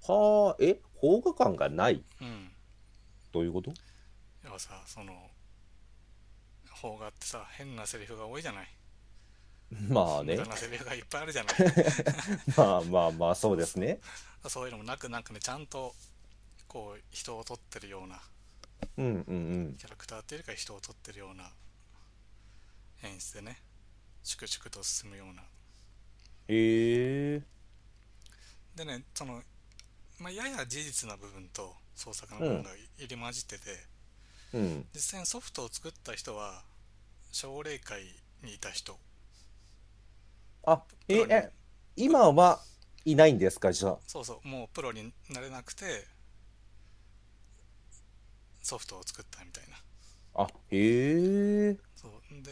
[0.06, 2.50] はあえ邦画感がないうん
[3.32, 3.72] どういうこと
[4.44, 5.12] 要はさその
[6.80, 8.68] 邦画ってさ変なセリフが多いじゃない
[9.88, 10.36] まあね。
[10.36, 11.56] ながいっぱいあるじゃない。
[12.56, 14.00] まあまあまあそうですね。
[14.48, 15.94] そういうのもなくなんかねちゃんと
[16.68, 18.22] こう人を撮ってるような。
[18.96, 19.76] うんうんうん。
[19.76, 21.52] キャラクターっていうよりか人を撮ってるような。
[23.02, 23.60] 演出でね。
[24.22, 25.42] 粛々と進むような。
[25.42, 27.42] へえ。
[28.76, 29.42] でねその、
[30.18, 33.86] まあ、やや事実な部分と創作の部分が入り混じってて、
[34.52, 34.88] うん。
[34.94, 36.62] 実際にソフトを作った人は
[37.32, 38.02] 奨励会
[38.42, 38.98] にいた人
[40.66, 41.50] あええ
[41.96, 42.60] 今は
[43.04, 43.98] いないんですかじゃあ？
[44.06, 46.04] そうそうもうプロになれなくて
[48.62, 49.76] ソフトを作ったみたいな。
[50.34, 51.76] あへえ。
[51.94, 52.50] そうで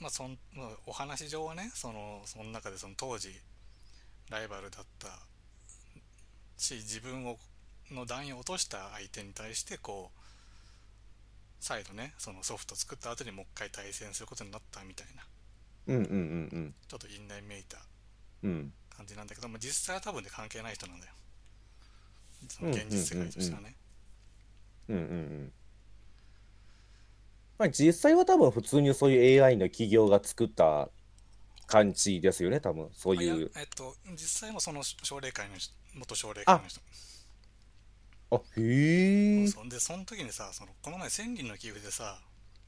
[0.00, 3.28] まあそんまあお話上はねそのその中でその当時
[4.30, 5.08] ライバルだった
[6.56, 7.38] し自分を
[7.90, 10.20] の段位を落とした相手に対してこう
[11.60, 15.22] 再度ねそのソフト作った後にもう一回対戦することになったみたいな
[15.86, 17.78] うんうんうんちょっと因縁めいた
[18.42, 21.12] うんうん感じなんだけど、まあ、実際は多分ね関係ない人なんだよ
[22.48, 23.74] その現実世界としてはね、
[24.88, 25.52] うんうんうん。
[27.58, 30.88] まあ実際は多分普通にそういう AI の企業が作った
[31.66, 32.88] 感じですよね、多分。
[32.92, 33.50] そうまあいう。
[33.56, 36.80] えっと実際もその奨励会の人元奨励会の人
[38.30, 39.44] あ、へえ。
[39.68, 42.18] でその時にさそのこの前千人の寄付でさ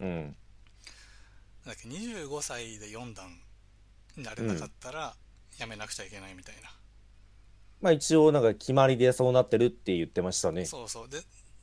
[0.00, 0.36] うん。
[1.66, 3.40] だっけ25歳で4段
[4.16, 5.14] になれなかったら
[5.58, 6.70] やめなくちゃいけないみたいな、
[7.80, 10.64] まあ一応なんか決まりでそうなってるって言ってましたね。
[10.64, 11.20] そうそうで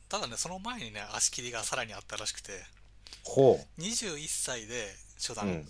[0.08, 2.52] ただねその前にね足切りがさらにあったらしくて
[3.24, 5.32] ほ21歳で初う。
[5.32, 5.68] う段ん。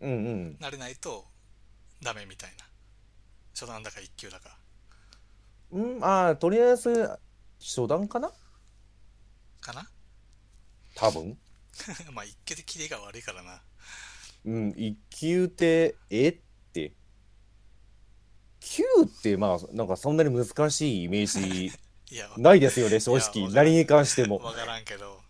[0.00, 0.56] うんうん。
[0.60, 1.24] なれないと
[2.02, 2.64] ダメみたいな
[3.54, 4.56] 初段だか1級だか
[5.72, 7.10] うん、ああ、とりあえず、
[7.58, 8.30] 初段かな？
[9.60, 9.88] かな？
[10.94, 11.36] 多分。
[12.12, 13.62] まあ1級で切りが悪いからな
[14.44, 16.28] うん、一級って、え？
[16.28, 16.38] っ
[16.72, 16.92] て。
[18.60, 21.72] 級って、まあ、なんかそんなに難しいイメージ
[22.36, 23.48] ないですよね、正直。
[23.50, 24.38] 何に関しても。
[24.38, 25.22] 分からんけど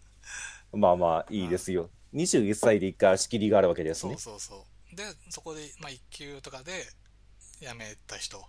[0.72, 1.90] まあまあ、いいですよ。
[2.14, 4.40] 21歳で一回仕切りがあるわけですねそう。
[4.40, 6.86] そうそうでそこで、まあ、1級とかで
[7.60, 8.44] 辞めた人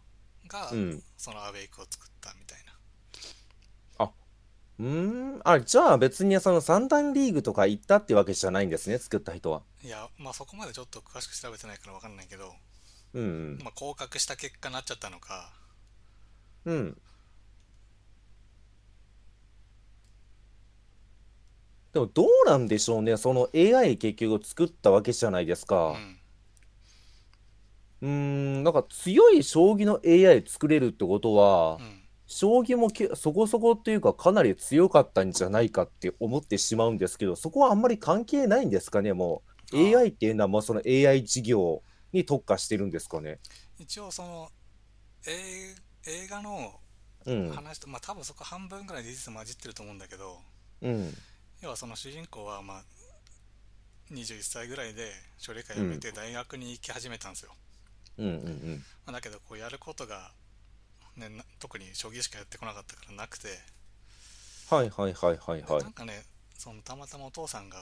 [0.47, 1.03] が、うん。
[1.17, 2.64] そのアウェイクを作ったみたいな
[4.79, 5.41] うーん。
[5.43, 9.63] あ、じゃあ別にその三段リーグとか行ったってわけじゃないんですね、作った人は。
[9.83, 12.53] いやまあそこまでちょっと詳しく調べてないから分かんないけど、
[13.13, 15.53] うんまあ、降格した結果になっちゃったのか
[16.65, 16.75] うん。
[16.75, 16.97] うん。
[21.93, 23.15] でもどうなんでしょうね。
[23.15, 25.91] その AI 結局作ったわけじゃないですうか。
[25.91, 26.19] ん
[28.01, 39.77] うーん、なんか強い将棋の AI 作れるってことはう、ん将棋もけそこそこっていうかかなり強かったんじゃないかって思ってしまうんですけど、そこはあんまり関係ないんですかね、もう。
[39.77, 41.81] AI っていうのはもうその AI 事業
[42.13, 43.39] に特化してるんですかね。
[43.77, 44.49] 一応その
[45.27, 45.75] 映
[46.07, 46.79] 映画の
[47.25, 47.49] うん。
[47.49, 50.37] 話と、まあ多分そこ半分ぐらい事実混じってると思うんだけど
[50.81, 51.11] うん。
[51.61, 52.83] 要はその主人公はまあ
[54.11, 57.51] 21歳ぐらいで奨励会辞めて大学に行き始めたんですよ、
[58.19, 60.31] うんうんまあ、だけどこうやることが、
[61.17, 63.47] ね、な特に将棋しかやってこなかったからなくて、
[64.71, 64.77] うん。
[64.77, 65.93] はいはいはいはいはいなん。
[65.93, 66.23] かね
[66.57, 67.77] そのたまたまお父さんが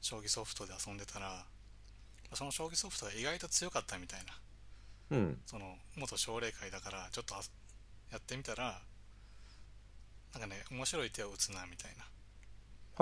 [0.00, 1.44] 将棋ソフトで遊んでたら
[2.34, 4.20] その将棋ソフトが意外と強かったみたい
[5.10, 5.38] なうん。
[5.46, 7.40] その元奨励会だからちょっとあ
[8.12, 8.80] やってみたら
[10.32, 12.04] なんかね面白い手を打つなみたいな、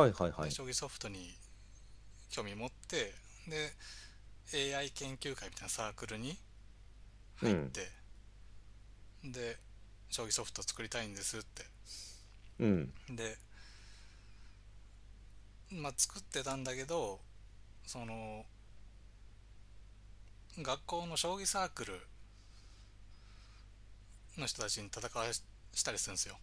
[0.03, 0.49] はいはいはい。
[0.49, 1.35] で将棋ソフトに
[2.31, 3.13] 興味持って
[3.49, 6.37] で AI 研究会みたいなサークルに
[7.37, 7.89] 入って、
[9.25, 9.57] で
[10.15, 11.65] 将棋ソフト作りたいんですって
[12.61, 12.93] うん。
[13.11, 13.37] で
[15.73, 17.19] まあ作ってたんだけど
[17.85, 18.45] その
[20.63, 22.01] 学校の将棋サークル
[24.39, 25.25] の人たちに戦わ
[25.73, 26.37] したりするんですよ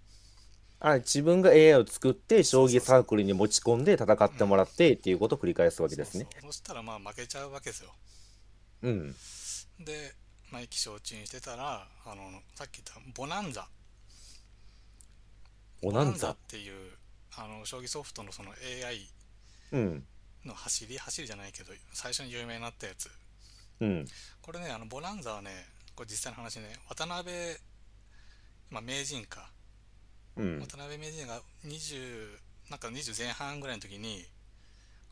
[0.81, 6.27] あ、自分が AI を作って将棋サークルに持ち込んで戦ってもらってっていうことを繰り返すわけですね。
[6.41, 7.93] そうしたらまあ負けちゃうわけですよ
[8.81, 9.15] うん。
[9.79, 10.13] で、
[10.51, 13.67] まあ、意気消沈してたらあのさっき言ったボナンザ
[15.81, 16.31] ボナンザ？
[16.31, 16.37] っ。
[16.47, 16.91] ていう
[17.37, 19.07] あの将棋ソフトのその AI
[19.71, 20.03] うん。
[20.45, 23.09] の走り走りじゃないけど最初に有名になったやつ
[23.79, 24.05] うん。
[24.41, 25.51] これねあのボナンザはね
[25.95, 27.33] これ実際の話ね渡辺、
[28.69, 29.49] まあ、名人か
[30.35, 30.59] うん。
[30.59, 32.27] 渡辺名人が20
[32.69, 34.25] なんか20前半ぐらいの時に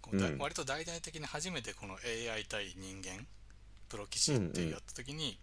[0.01, 3.25] こうだうん割と大々的に初めてこの AI 対人間
[3.89, 5.37] プロ棋士っていうやった時に、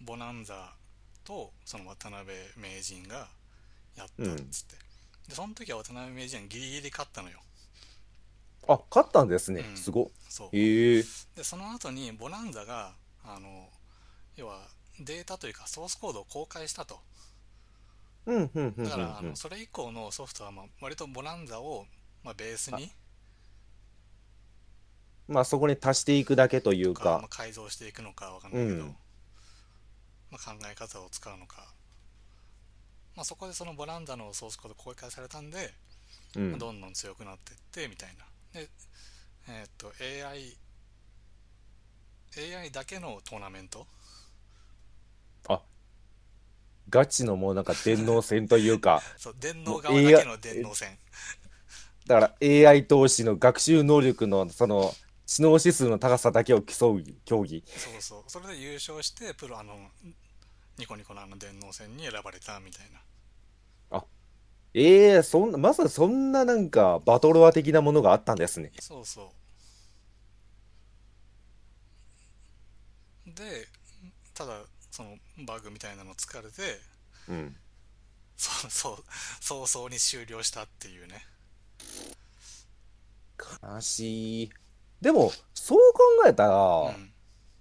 [0.00, 0.72] ボナンザ
[1.24, 2.26] とその渡辺
[2.56, 3.28] 名人が
[3.96, 4.76] やったっつって、
[5.28, 7.38] でその時は渡辺名人はギリギリ勝ったのよ
[8.68, 9.60] あ、勝ったんですね。
[9.60, 10.10] うんすご。
[10.28, 11.04] そうへえ。
[11.36, 12.92] でその後にボナンザが
[13.24, 13.68] あの
[14.36, 14.58] 要は
[15.00, 16.98] データというかソースコードを公開したと
[18.26, 19.36] うん、うん、うん、うんだからあうんの。
[19.36, 21.86] それ以降のソフトはまあ割とボナンザを
[22.22, 22.90] まあベースに
[25.28, 27.36] まあそこに足していくだけというか、まかあ、。
[27.38, 28.96] 改造していくのかわかんないけど、うん。
[30.30, 31.72] まあ、考え方を使うのか、
[33.16, 35.72] まあ、そこでそのボナンザのソースコード公開されたんで、
[36.36, 36.50] うん。
[36.50, 38.24] まあどんどん強くなっていってみたいな。
[38.60, 38.68] で
[39.48, 40.56] えーっと AI
[42.56, 43.86] AI だけのトーナメント？
[46.90, 50.98] ガチのもうなんか電脳戦というか、 そう電脳側だけの電脳戦。
[52.06, 54.94] だから AI 投資の学習能力のその
[55.34, 57.64] 知能指数の高さだけを競う競技。
[57.66, 59.74] そうそうそれで優勝してプロあの
[60.78, 64.04] ニコニコのあの電脳戦に選ばれたみたいな
[64.74, 68.70] ええそんな、まさかそんななんかバトロワ的なものがあったんですね。
[68.78, 69.32] そうそ
[73.26, 73.66] うで
[74.34, 75.16] ただその
[75.46, 76.80] バグみたいなの疲れて
[77.28, 77.56] うん。
[78.36, 79.04] そうそう
[79.66, 81.26] 早々に終了したっていうね
[83.62, 84.50] 悲しい。
[85.04, 86.56] でも、そう考えたら、
[86.88, 87.10] うん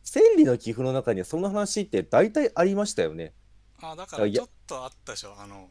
[0.06, 3.34] 千里の寄付の中にその話って大体ありましたよね。
[3.82, 5.69] あだからちょっとあったでしょあの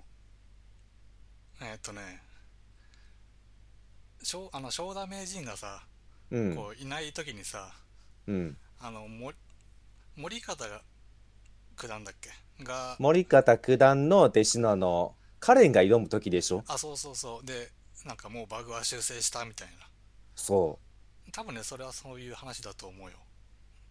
[1.61, 2.01] えーっとね
[4.23, 5.83] 正あの正田名人がさ、
[6.31, 6.57] うん。
[6.57, 7.73] こういない時にさ
[8.27, 8.57] うん。
[8.81, 9.33] あのも
[10.17, 10.81] 森方が
[11.77, 12.31] 九段だっけ？
[12.65, 16.65] が森方九段の弟子のあの、カレンが挑む時でしょ？
[16.67, 17.71] あそうそうそうで
[18.07, 19.87] なんかもうバグは修正したみたいな
[20.35, 20.92] そう。
[21.33, 23.17] 多分ねそれはそういう話だと思うよ。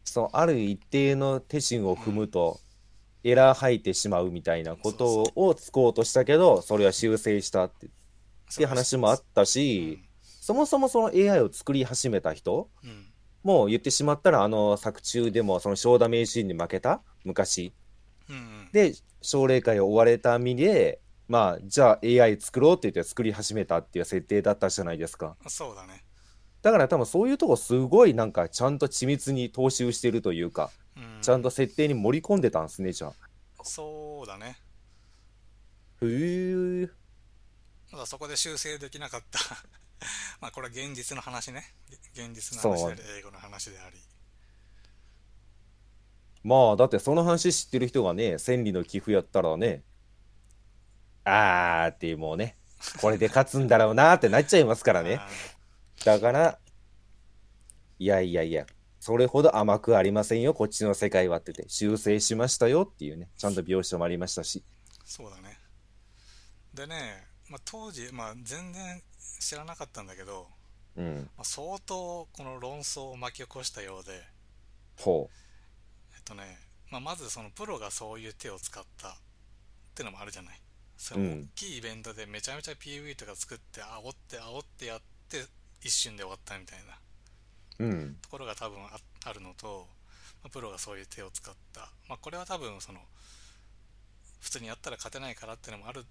[0.03, 2.59] そう、ある一定の手順を踏むと、
[3.23, 7.89] エラー入ってしまうみたいなことをつこうとしたけど、それは修正したってっ
[8.55, 13.05] ていう話もあったし、そもそもその AI を作り始めた人うん、うん
[13.43, 17.73] もう言ってしまったら、あの作中でもその正田名人に負けた昔。
[18.29, 18.69] うんうん。
[18.71, 25.37] で、奨励会を追われた身で、まあ、じゃあ AI 作ろうって言って作り始めたっていう設定だったじゃないですか。
[25.47, 26.03] そうだね
[26.61, 31.21] だから多分そういうとこすごいなんかちゃんと緻密に踏襲してるというか、うん。
[31.21, 33.13] ちゃんと設定に盛り込んでたんですね、じゃあ。
[33.63, 34.57] そうだね。
[36.01, 36.89] へえ。
[37.89, 39.39] ただそこで修正できなかった。
[40.39, 41.73] まあこれは現実の話ね。
[42.13, 43.97] 現実の話で英語の話であり。
[46.43, 49.83] まあ、だってその話知ってる人がね、千里の寄付やったらね、
[51.23, 52.57] あーっていうもうね、
[52.99, 55.19] これで勝つんだろうなーってなっちゃいますからね。
[56.01, 56.59] あだから、
[57.99, 58.65] いやいやいや、
[58.99, 64.63] それほど甘くありませんよ、こっちの世界はってて、修正しましたよっていうね、ちゃんと描写もありましたし。
[65.05, 65.57] そうだね。
[66.73, 69.01] でね、まあ、当時、まあ、全然
[69.39, 70.47] 知らなかったんだけど、
[70.95, 71.29] うん。
[71.37, 74.23] まあ、相当この論争を巻き起こしたようで
[74.97, 75.29] ほ
[76.15, 76.57] えっとね、
[76.89, 79.13] まあ、まずそのプロがそういう手を使ったっ
[79.95, 80.61] てのもあるじゃない。
[80.97, 81.41] そのうん。
[81.41, 85.45] 大きいイベントでめちゃめちゃ PV とか作って煽って煽ってやって
[85.81, 87.89] 一瞬で終わったみたいなう。
[87.89, 88.15] うん。
[88.21, 89.87] ところが多分ああるのと、
[90.43, 92.99] まあプロがそういう手を使った、まあ、これは多分その
[94.39, 96.05] 普通にやったら勝てないからってのもある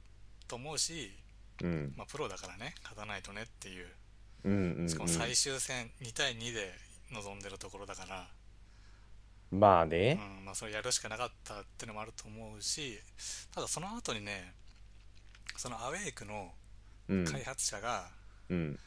[0.48, 1.12] と思うし、
[1.62, 1.92] うん。
[1.96, 3.86] まあ、プロだからね勝たないとねっていう
[4.44, 4.72] うん。
[4.80, 4.88] うん。
[4.88, 6.72] しかも最終戦2対2で
[7.12, 8.28] 臨んでるところだから、
[9.50, 10.14] まあうね。
[10.14, 13.00] んまあ、それやるしかなかったってのもあると思うし
[13.52, 14.54] ただその後にね
[15.56, 16.52] そのアウェイクの
[17.08, 17.24] うん。
[17.24, 18.08] 開発者が、
[18.48, 18.78] うん。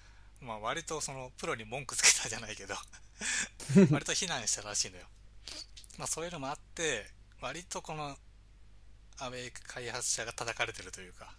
[0.44, 2.76] まあ、割とそのプロに文句つけたじゃないけど。
[3.92, 5.06] 割と非難したらしいのよ。
[5.98, 7.06] まあそういうのもあって
[7.40, 8.18] 割とこの
[9.20, 11.34] アウェイク開発者が叩かれてるというか。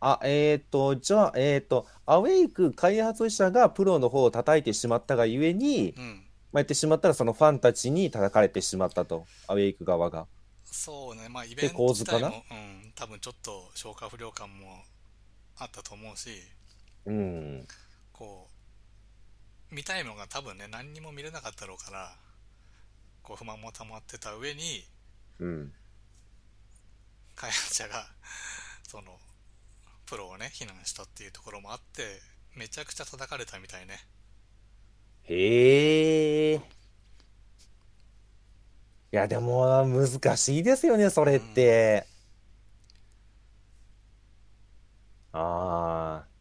[0.00, 6.26] あ、えっと、じゃあ、えっと、アウェイク開発者がプロの方を叩いてしまったがゆえに、うん。
[6.52, 10.26] まあ、言ってしまったらそのファンたちに叩かれてしまったと、アウェイク側が。
[10.64, 11.28] そうね。
[11.28, 14.82] まあイベント自体も、うん、多分ちょっと消化不良感も
[15.58, 16.30] あったと思うし
[17.06, 17.66] うん。
[18.12, 18.48] こ
[19.70, 22.14] う見たいのが多分ね何にも見れなかったろうから
[23.22, 24.84] こう不満も溜まってた上に
[25.38, 25.72] うん。
[27.34, 28.06] 開発者が
[28.86, 29.18] その
[30.06, 32.20] プロをね非難したっていうところもあって
[32.54, 33.98] めちゃくちゃ叩かれたみたいね
[35.24, 36.54] へえ。
[36.56, 36.60] い
[39.16, 42.06] や、でも、難しいですよね、それって。
[45.32, 46.31] ああ。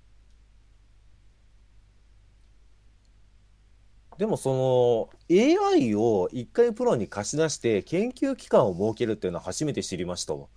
[4.17, 5.35] でも、その、
[5.75, 10.47] AI を一回プロに貸し出して研究機関を設けるっていうのは初めて知りましたわ。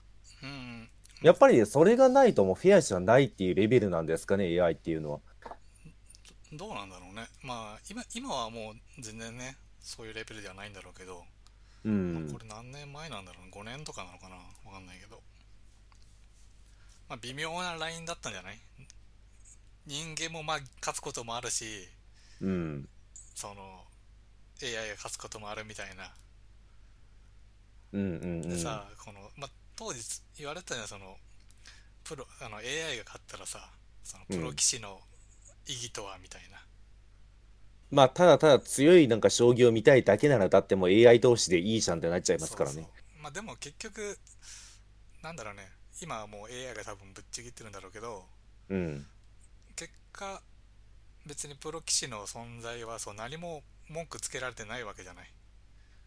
[0.43, 0.89] うん
[1.23, 5.21] やっぱりそれがないともうフェアじゃないっていうレベルなんですかね、AI っていうのは。
[6.53, 11.25] どうなんだろうねまあ今今はもう全然ねそういうレベルではないんだろうけど、
[11.85, 12.33] うまんあ。
[12.33, 14.43] これ何年前なんだろう5年とかなのかなわ
[14.75, 15.23] かんないけど
[17.09, 18.59] まあ微妙なラインだったんじゃない？
[19.87, 21.89] 人間もまあ勝つこともあるし
[22.43, 22.89] うん。
[23.35, 23.87] その
[24.63, 26.15] AI が勝つこともあるみたいな
[27.93, 28.49] うんうんうん。
[28.49, 30.01] でさ、この、まあ、当時
[30.39, 31.17] 言われてたのはその
[32.03, 33.71] プロあの AI が勝ったらさ
[34.03, 35.01] そのプロ棋士の
[35.67, 36.59] 意義とはみたいな、
[37.91, 42.75] まあ、ただただ強いなんか将棋を見たいだけなら、だってもう AI 同士でいいじゃんってなっちゃいますからね。
[42.75, 44.19] そうそうまあでも結局
[45.23, 45.71] なんだろうね
[46.03, 48.25] 今はもう AI が多分ぶっちぎってるんだろうけど
[48.69, 49.07] うん。
[49.77, 50.43] 結果
[51.27, 55.31] 別にプロ棋士の存在はそう何も文句つけられてないわけじゃない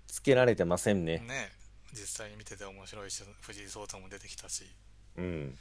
[0.07, 1.19] つけられてませんね。
[1.19, 1.51] ね
[1.93, 4.63] 実際に見てて面白いし藤井聡太も出てきたし、
[5.17, 5.57] うん。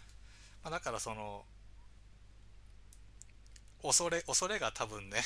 [0.62, 1.44] まあ、だからその
[3.82, 5.18] 恐れ恐れが多分ね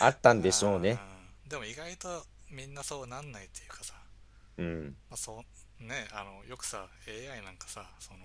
[0.00, 0.98] あったんでしょうね。
[1.12, 1.18] うん
[1.48, 3.94] でも意外とみんなそうなんないっていうかさ
[4.58, 4.96] うん。
[5.08, 5.42] まあ、そ
[5.80, 8.18] うねあのよくさ AI なんかさその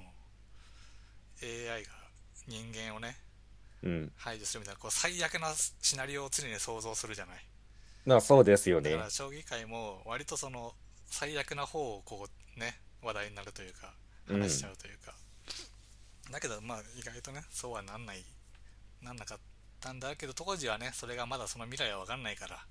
[1.41, 1.89] AI が
[2.47, 3.15] 人間をねうん。
[4.15, 7.35] 排除するみたいなこう最悪なシナリオを常に想像するじゃない。
[8.05, 8.91] まあそうですよね。
[8.91, 9.03] だか。
[9.05, 10.73] ら将棋界も割とその
[11.05, 12.27] 最悪な方をこ
[12.57, 13.93] うね話題になるというか
[14.29, 15.13] うん話しちゃうというか、
[16.31, 18.23] だけどまあ意外とねそうはなんない
[19.01, 19.37] なんなかっ
[19.79, 22.65] たんだけど当時はねそれがまだその未来は分かんないから。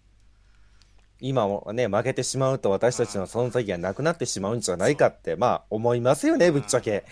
[1.25, 7.05] 今もね、負けてしまうと私たちの存在意義がなくなってしまうんじゃないかって、まあ思いますよね、ぶっちゃけ。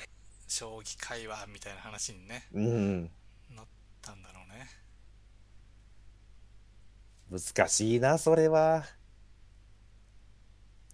[0.49, 2.45] 将棋界はみたいな話にね。
[2.53, 3.03] うん。
[3.55, 3.67] なっ
[4.03, 4.69] たんだろうね
[7.31, 8.85] 難しいな、それは。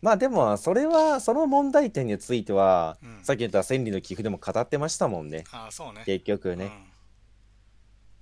[0.03, 5.45] まあでも、それは、その問題点については、うんさっき言った千里の寄付でも語ってましたもんね。
[5.51, 6.67] ああそうね結局ね。
[6.67, 6.97] うん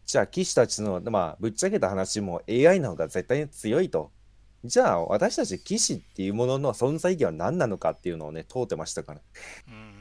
[0.06, 4.12] じゃあ、騎士たちの、まあ、ぶっちゃけた話も AI の方が絶対に強いと。
[4.62, 9.20] じゃあ、私たち騎士っていうものの存在意義は何なのかっていうのをね、問うてましたから。
[9.68, 9.93] うん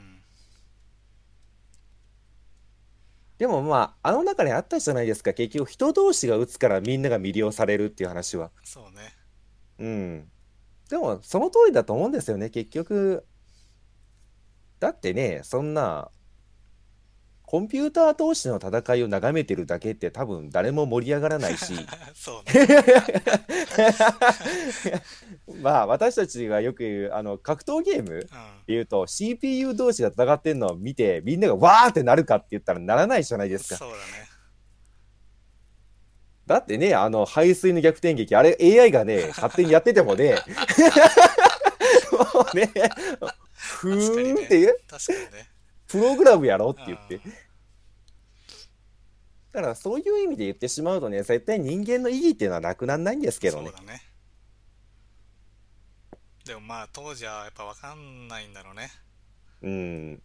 [3.38, 5.32] でもまあ、あの中にあったじゃないですか。
[5.32, 8.50] 結局、人同士が打つからみんなが魅了されるっていう話は。
[8.62, 9.14] そうね
[9.78, 10.30] うん。
[10.88, 13.26] でも、その通りだと思うんですよね、結局。
[14.78, 16.10] だってね、そんな、
[17.54, 21.72] コンピューター同士の戦いを眺めてるだけって多分誰も盛り上がらないし、
[22.12, 22.66] そうね。
[25.62, 28.28] まあ、私たちがよく言う、あの、格闘ゲームうん。
[28.66, 33.76] 言うと CPU 同士が戦ってんのを見てみんながわーってなるかって言ったらならないじゃないですか。
[33.76, 34.02] そうだね。
[36.48, 40.34] だってね、あの排水の逆転劇、あれ AI がね、 勝手にやっててもね、
[42.10, 42.72] もうね、
[43.52, 44.74] ふーんっていう、ね。
[45.86, 47.14] プログラムやろって言って。
[47.14, 47.43] うん。
[49.54, 53.86] だからそういう意味で言ってしまうとね、絶対人間の意義っていうのはなくならないんですけどねそう。
[53.86, 54.02] だね
[56.44, 58.90] でもまあ当時はやっぱ分かんないんだろうね
[59.62, 60.22] うん。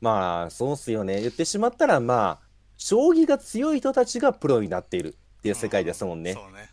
[0.00, 1.20] まあ、そうっすよね。
[1.20, 2.46] 言ってしまったら、まあ、
[2.78, 6.34] 将棋が強い人たちがプロになっているっていう世界ですもんね。
[6.34, 6.70] そうね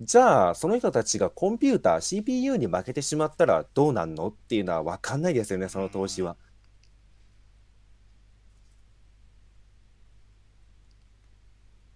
[0.00, 6.36] じゃあ、その人たちがコンピューター、CPU に負けてしまったらどうなんのっていうのは分かんないですよね、その投資は。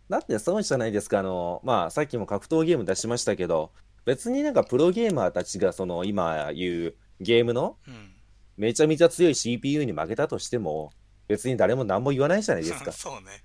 [0.08, 3.72] だってそうじゃないですか、あの、まあ、さっきも格闘ゲーム出しましたけど、
[4.04, 8.14] 別になんかプロゲーマーたちがその今言うゲームのうん
[8.58, 10.90] めちゃめちゃ強い CPU に負けたとしても、
[11.28, 12.90] 別に誰も何も言わないじゃないですか。
[12.92, 13.44] そうね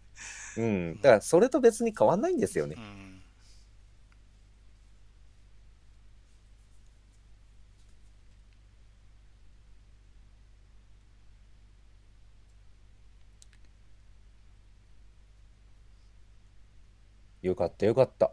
[0.57, 0.95] うん。
[0.95, 2.82] だからそれと別に変わんないんですよねう。
[2.82, 3.03] ん
[17.44, 18.32] よかったよかった。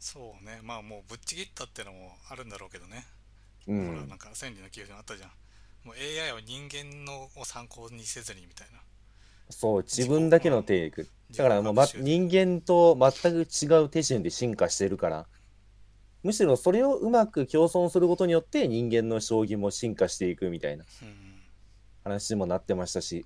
[0.00, 0.60] そうね。
[0.62, 3.06] まあもうぶっちぎったってのもあるんだろうけどね、
[3.66, 3.78] うん。
[3.84, 4.18] ほらなん。
[4.18, 5.30] か千里の記憶にあったじゃん。
[5.84, 8.80] もう AI を人間のを参考にせずにみたいな。
[9.50, 11.10] そう、自分だけの手いく。
[11.36, 15.28] だからもう、ま、人間と全く違う手順で進化してるから、
[16.22, 21.42] むしろそれをうまく共存することによって人間の将棋も進化していくみたいなうん。
[22.02, 23.24] 話にもなってましたし、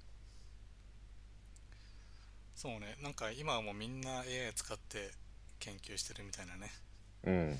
[2.63, 5.11] そうねなんか今はもうみんな AI 使って
[5.59, 6.71] 研究してるみたいなね
[7.25, 7.57] うん。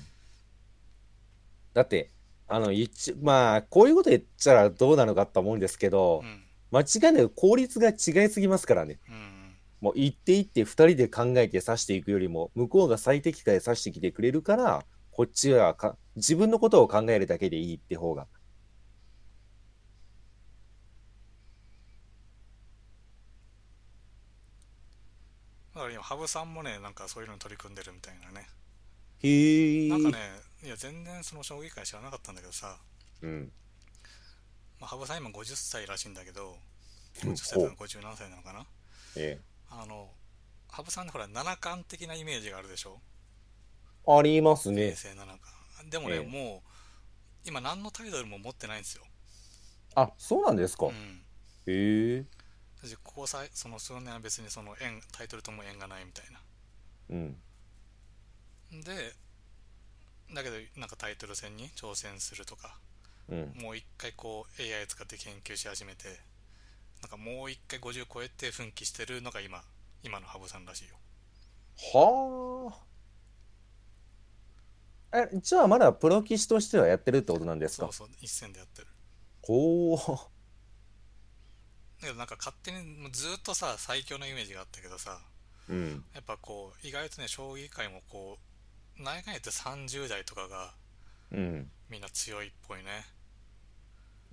[1.73, 2.09] だって、
[2.47, 9.01] あの、一まあ、こういうこと言っちゃらどうなのかと思うんですけどう、ん間違いなく効率が違いすぎますからね。
[9.09, 18.27] うんもう一手一手二人で考えて指していくよりも、向こうが最適解で指してきてくれるから、こっちはか自分のことを考えるだけでいいって方が。
[25.75, 28.47] だから今羽生さんもねなんかそういうのに取り組んでるみたいなね
[29.23, 29.89] へえ。
[29.89, 30.17] なんかね
[30.63, 32.77] いや全然その将棋界知らなかったんだけどさ、
[33.21, 33.51] うん。
[34.79, 36.57] まあ、羽生さん今50歳らしいんだけど
[37.23, 38.65] うん50歳とか50何歳なのかな
[39.15, 40.09] えあの
[40.69, 42.99] 羽生さんほら七冠的なイメージがあるでしょ？
[44.07, 44.17] え。
[44.19, 44.95] あります平ね。
[44.95, 46.69] 成七冠でもね、ええもう
[47.45, 49.03] 今何のタイトルも持ってないんですよ、
[49.95, 50.85] あ、そうなんですか。
[50.85, 52.25] うん、へえ。
[52.83, 56.25] 私ここさその数年は別にその縁タイトルとも縁がないみたい
[57.09, 57.37] うん。
[58.71, 59.13] なで
[60.33, 62.77] だけどなんかタイトル戦に挑戦するとか
[63.29, 63.53] うん。
[63.55, 66.19] もう一回こう AI 使って研究し始めて
[67.01, 69.61] なんかもう一回50超えて奮起してるのが今
[70.03, 70.95] 今の羽生さんらしいよ
[71.93, 72.73] は
[75.11, 75.17] あ。
[75.17, 77.85] え、じゃあまだプロ棋士としてはやってるってことなんですか？
[77.85, 78.87] そうそう一戦でやってる
[79.41, 80.32] ほう。
[82.03, 85.19] だけどなんか勝手にずっとさ最強のイメージがあったけどさ
[85.69, 86.03] うん。
[86.13, 88.37] やっぱこう意外とね将棋界もこ
[88.99, 90.73] う内外って30代とかが
[91.31, 91.69] うん。
[91.89, 92.83] みんな強いっぽいね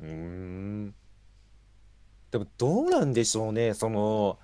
[0.01, 0.95] うーん。
[2.31, 3.75] でもどうなんでしょうね。
[3.75, 4.39] その、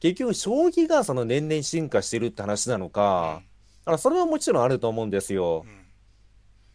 [0.00, 3.42] 結局将棋がその年々進化してるって話なのか、
[3.84, 5.68] あのそれはもちろんあると思うんですよう。
[5.68, 5.78] ん、うん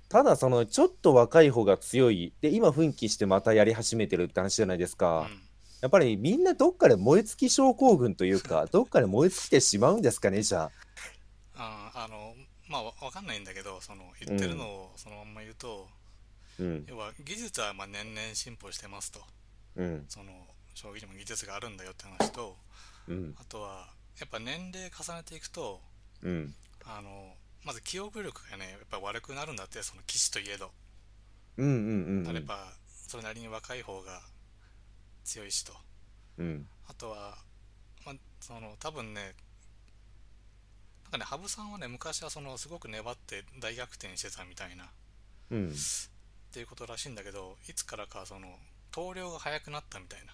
[0.09, 2.33] ただそのちょっと若い方が強い。
[2.39, 5.21] で、今奮起してまたやり始めてるって話じゃないですか。
[5.21, 5.41] うん
[5.83, 10.71] やっぱりみんなどっかで燃え尽き症候群というか、 どっかで燃え尽きてしまうんですかね、じゃ
[11.55, 11.91] あ。
[11.93, 12.37] ああの
[12.69, 15.89] まあわわかんないんだけどその言ってるのをそのまんま言うと、
[16.57, 16.85] うん。
[16.87, 19.25] 要は技術はまあ年々進歩してますと
[19.75, 20.05] うん。
[20.07, 20.31] その
[20.73, 22.57] 将棋にも技術があるんだよって話と
[23.09, 23.35] うん。
[23.37, 25.81] あとはやっぱ年齢重ねていくと
[26.21, 26.55] うん。
[26.85, 30.71] あのまず記憶力がねやっぱ悪くなるんだってその棋士といえど、
[31.57, 31.67] うん。
[31.67, 32.25] うん。
[32.25, 32.33] うん。
[32.33, 34.21] やっぱそれなりに若い方が
[35.23, 35.73] 強いしと
[36.37, 36.67] うん。
[36.87, 37.37] あとは、
[38.05, 39.33] まあ、その多分ね
[41.03, 44.85] なんかね羽生さんはね昔はそのすごく粘って大逆転してたみたいな
[45.51, 45.69] うん。
[45.69, 45.71] っ
[46.53, 48.47] ていうことらしいんだけどいつからかその
[48.91, 50.33] 投了が早くなったみたいな、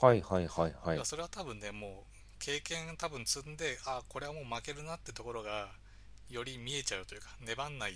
[0.00, 1.00] はいはいはいはい。
[1.04, 1.92] それは多分ねもう
[2.38, 5.68] 経験多分積んであこれはもう負けるなってところが
[6.30, 7.94] より見えちゃうというか粘んない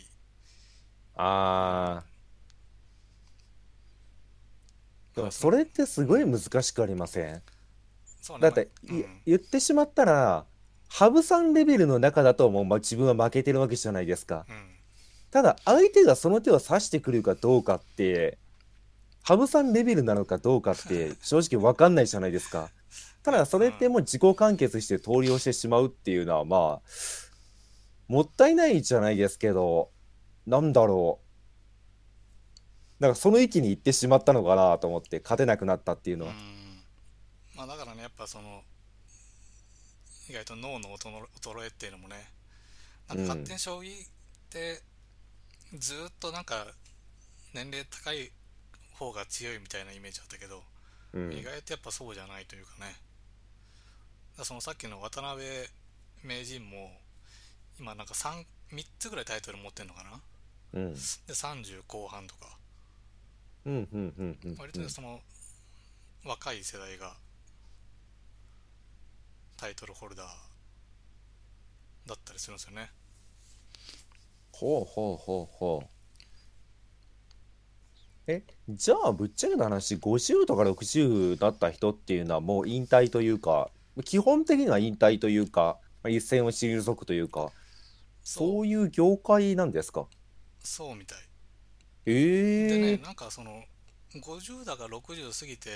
[1.17, 2.16] ああ。
[5.17, 7.43] でもそれってすごい難しくありません？
[8.21, 10.45] そうねだって、いまあうん言ってしまったら、
[10.89, 14.47] 羽生さんレベルの中だともう、まあ、自分は負けてるわけじゃないですか。
[14.49, 14.77] うん
[15.33, 18.39] ただ、相手がその手を指してくるかどうかって、
[19.23, 22.71] 羽生さんレベルなのかどうかって 正直わかんないじゃないですか。
[23.23, 26.83] ただ、それってもう自己完結して通りをしてしまうっていうのは、まあ、
[28.09, 29.91] もったいないじゃないですけど、
[30.47, 31.26] なんだろう。
[32.99, 36.33] なんかその域に行ってしまったのかなと思って、勝てなくなったっていうのは。
[36.33, 36.83] うん。
[37.57, 38.63] まあだからねやっぱその
[40.29, 42.17] 意外と脳の衰衰えっていうのもね
[43.09, 44.09] なんかうん勝手に将棋っ
[44.51, 44.83] て
[45.79, 46.67] ずーっとなんか
[47.55, 48.31] 年齢高い
[48.93, 50.63] 方が強いみたいなイメージだったけど、
[51.13, 51.33] うん。
[51.33, 52.95] 意外とやっぱそうじゃないというかね。
[54.37, 55.45] だそのさっきの渡辺
[56.23, 56.91] 名人も
[57.79, 60.21] 今なんか 3, 3つぐらいタイトル持ってんのかな。
[60.75, 60.93] うん。
[60.93, 62.59] で30後半とか
[63.67, 64.57] うん、うん、うん、うん。
[64.59, 65.21] 割とねその
[66.25, 67.15] 若い世代が
[69.57, 70.27] タイトルホルダー
[72.09, 72.91] だったりするんですよね
[74.53, 75.89] ほうほうほうほう。
[78.29, 83.71] え、じゃあぶっちゃけた話、50とか60だった人っていうのはもう引退というか、
[84.05, 87.53] 基本的には引退というか、まあ一線を退くというか、
[88.25, 90.07] そうそういう業界なんですか？
[90.59, 91.19] そうみたい
[92.07, 93.65] えでねえなんかその
[94.15, 95.71] 50だか60過ぎて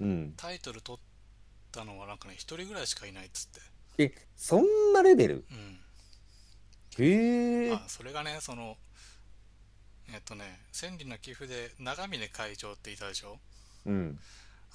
[0.00, 0.34] うん。
[0.36, 1.00] タイトル取っ
[1.72, 3.60] たのはなんかね1人ぐらいしかいないっつって。
[4.02, 5.44] え、そんなレベル？
[5.50, 5.80] うん。
[6.98, 8.76] へえあそれがねその
[10.12, 13.38] えっとね千里の寄付で長峰会長っていたでしょ？
[13.86, 14.18] うん。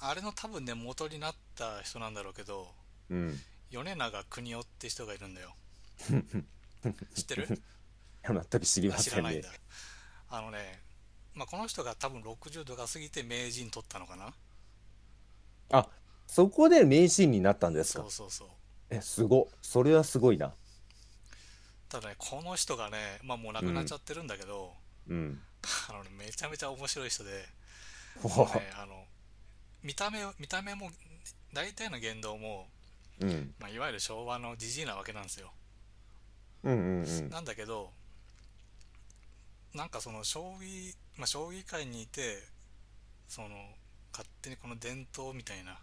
[0.00, 2.68] あれの多分ね元になった人なんだろうけど
[3.10, 3.38] うん。
[3.70, 5.54] 米長邦夫って人がいるんだよ。
[7.14, 7.62] 知ってる？
[8.22, 9.18] 全く知りませんね。
[9.18, 9.48] あ知らないんだ。
[10.28, 10.80] あのね、
[11.36, 14.32] まあ、この人が多分60度が過ぎて名人取ったのかな
[15.70, 15.86] あ、
[16.26, 18.00] そこで名人になったんですか？
[18.02, 18.48] そうそうそう
[18.88, 19.48] え、すご。
[19.60, 20.54] それはすごいな。
[21.88, 24.72] ただねこの人がねまあもう亡くなっちゃってるんだけど、
[25.08, 25.40] うん。
[25.88, 27.36] あのねめちゃめちゃ面白い人で、ね、
[28.80, 29.04] あの
[29.82, 30.90] 見た目見た目も
[31.52, 32.66] 大体の言動も、
[33.20, 33.54] うん。
[33.60, 35.52] まあ、いわゆる昭和のじじいなわけなんですよ
[36.64, 37.28] うんうんうん。
[37.30, 37.90] なんだけど
[39.74, 42.42] なんかその将棋、まあ、将棋界にいて
[43.28, 43.48] その
[44.12, 45.78] 勝手にこの伝統みたいな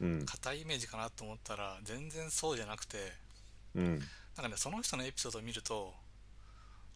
[0.00, 0.26] うん。
[0.26, 2.98] 硬いイメージかなと思ったら全然そうじゃなくて
[3.74, 3.98] うん。
[4.36, 5.94] なんかねその人のエピソードを見ると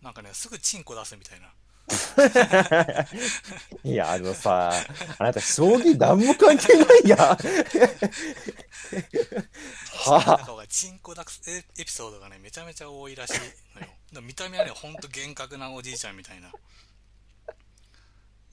[0.02, 1.52] なんかねすぐチンコ出すみたいな。
[3.84, 4.72] いや、あのさ、
[5.18, 7.16] あなた、将棋何も関係ないや
[10.04, 13.40] はかがチンコ出すエエピソードがねめちゃめちゃ多いらしい
[13.76, 13.88] のよ。
[14.22, 16.52] 見た目はねほんと厳格なおじいちゃんみたいな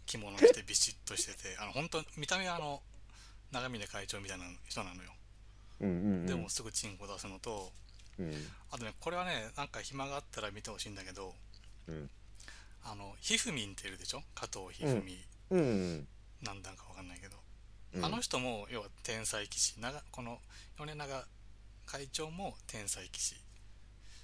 [0.05, 2.81] 着物着てビシッとしててあの本当見た目はあの
[3.51, 5.11] 長峰会長みたいな人なのよ
[5.79, 6.25] うんうんうん。
[6.25, 7.71] でもすぐチンコ出すのと
[8.19, 8.33] うん。
[8.71, 11.33] あとねこれはねなんか暇があったら見てほしいんだけど
[11.87, 12.09] うん。
[12.83, 14.21] あのひふみんっているでしょ？
[14.35, 15.17] 加藤ひふみ、
[15.51, 16.07] うん。
[16.41, 17.37] なんだかわかんないけど、
[17.95, 20.39] うんあの人も要は天才棋士長この
[20.77, 21.23] 米長
[21.85, 23.35] 会長も天才棋士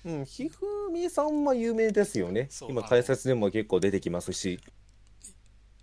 [0.06, 0.26] うん。
[0.26, 2.50] ひふみさんは有名ですよね。
[2.68, 4.60] 今、解説でも結構出てきますし。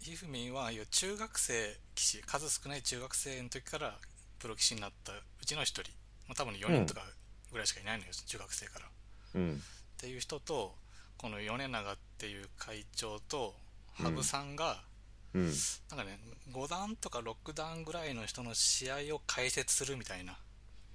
[0.07, 1.53] ひふみんは中学生
[1.97, 3.99] 棋士数少ない中学生の時から
[4.39, 5.91] プロ棋士になったうちの一人
[6.29, 7.01] まあ、多分4人とか
[7.51, 8.87] ぐらいしかいないのよ、中学生から。
[8.87, 8.89] っ
[9.35, 9.61] うん。
[9.99, 10.77] ていう人と
[11.19, 13.55] この米長っていう会長と
[13.95, 14.81] 羽生さんが、
[15.35, 15.51] うん。
[15.91, 16.21] なんかね
[16.53, 20.39] 5段とか6段ぐらいの人の試合を解説するみたいな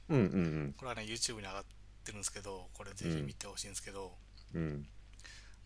[0.08, 0.20] うん。
[0.20, 0.76] うん。
[0.78, 1.64] これはね YouTube に上がっ
[2.06, 4.14] てるんですけどこれぜひ見てほしいんですけど、
[4.56, 4.88] うん。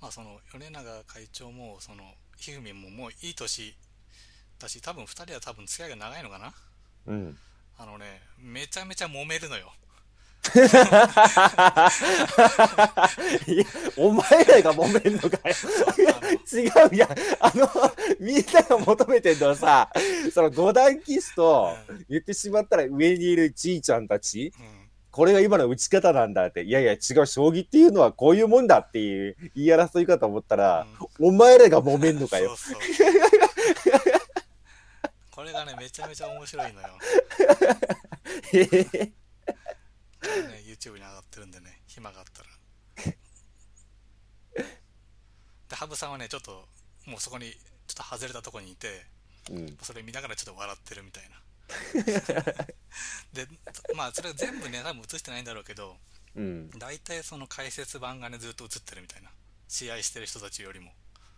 [0.01, 2.05] まあその米長会長もその
[2.37, 3.75] ひふみんももういい年
[4.59, 6.53] だし多分2人は多分付き合いが長いのかな？
[7.07, 7.37] うん。
[7.77, 9.73] あのねめちゃめちゃ揉めるのよ
[13.47, 13.65] いや、
[13.97, 15.55] お前らが揉めんのかよ。
[16.53, 17.09] 違うやん。
[17.39, 17.67] あの、
[18.19, 19.89] みんなが求めてんのはさ、
[20.33, 21.75] その五段キスと
[22.07, 24.84] 言ってしまったら上にいるじいちゃんたち、うん
[25.15, 30.85] これが今の打ち方なんだって、いやいや違う、将棋っていうのはこういうもんだっていう言い争いかと思ったら、
[31.21, 32.53] お前らが揉めんのかよ。
[32.57, 34.01] そうそう
[35.31, 36.87] これがねめちゃめちゃ面白いのよ。
[38.51, 42.49] へへへこれね YouTube に上がってるんでね暇があったら。
[45.69, 46.67] で羽生さんはねちょっと
[47.05, 47.55] もうそこにちょ
[47.93, 49.05] っと外れたとこにいて
[49.49, 49.77] うん。
[49.81, 51.37] それ見ながらちょっと笑ってるみたいな
[53.33, 53.47] で
[53.95, 55.95] まあそれ全部ね多分映してないんだろうけど
[56.35, 56.69] うん。
[56.77, 59.29] 大体その解説版がねずっと映ってるみたいな
[59.67, 60.91] 試合してる人たちよりも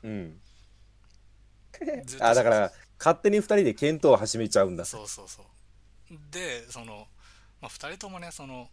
[0.03, 0.39] うん。
[2.19, 4.85] あ、だから、勝手に二人で検討を始めちゃうんだ。
[4.85, 5.45] そうそうそう
[6.31, 7.07] でその、
[7.61, 8.69] まあ、2人ともねその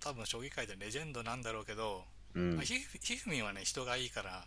[0.00, 2.02] 多分将棋界でレジェンドなんだろうけど、
[2.34, 4.44] うんまあ、ひふひふみんはね人がいいから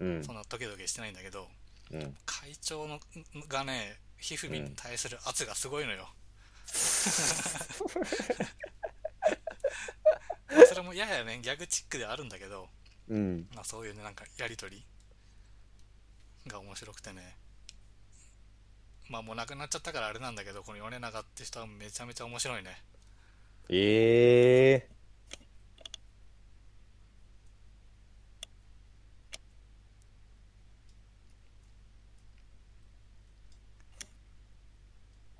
[0.00, 1.46] うんそんなドキドキしてないんだけど
[1.92, 2.16] うん。
[2.26, 2.98] 会長の
[3.48, 4.64] がねひふみん。
[4.64, 6.08] に対する圧がすごいのよ、
[10.50, 12.68] ま あそれもややねギャグチックではあるんだけど、
[13.08, 13.48] うん。
[13.54, 14.86] まあ、そういうねなんかやり取り
[16.46, 17.36] が面白くてね。
[19.08, 22.82] まあもう亡くなっちゃったからあれなんだけどこの米長って人はめちゃめちゃ面白いね。
[23.70, 24.97] ええ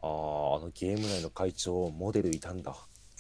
[0.03, 2.75] ああ、あのゲーム内の会長、モデルいたんだ。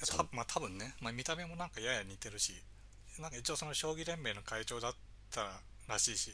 [0.07, 2.53] たまあ多分ね、まあ、見た目もなんかやや似てるし。
[3.19, 4.95] なんか一応その将棋連盟の会長だっ
[5.33, 6.33] たらしいし。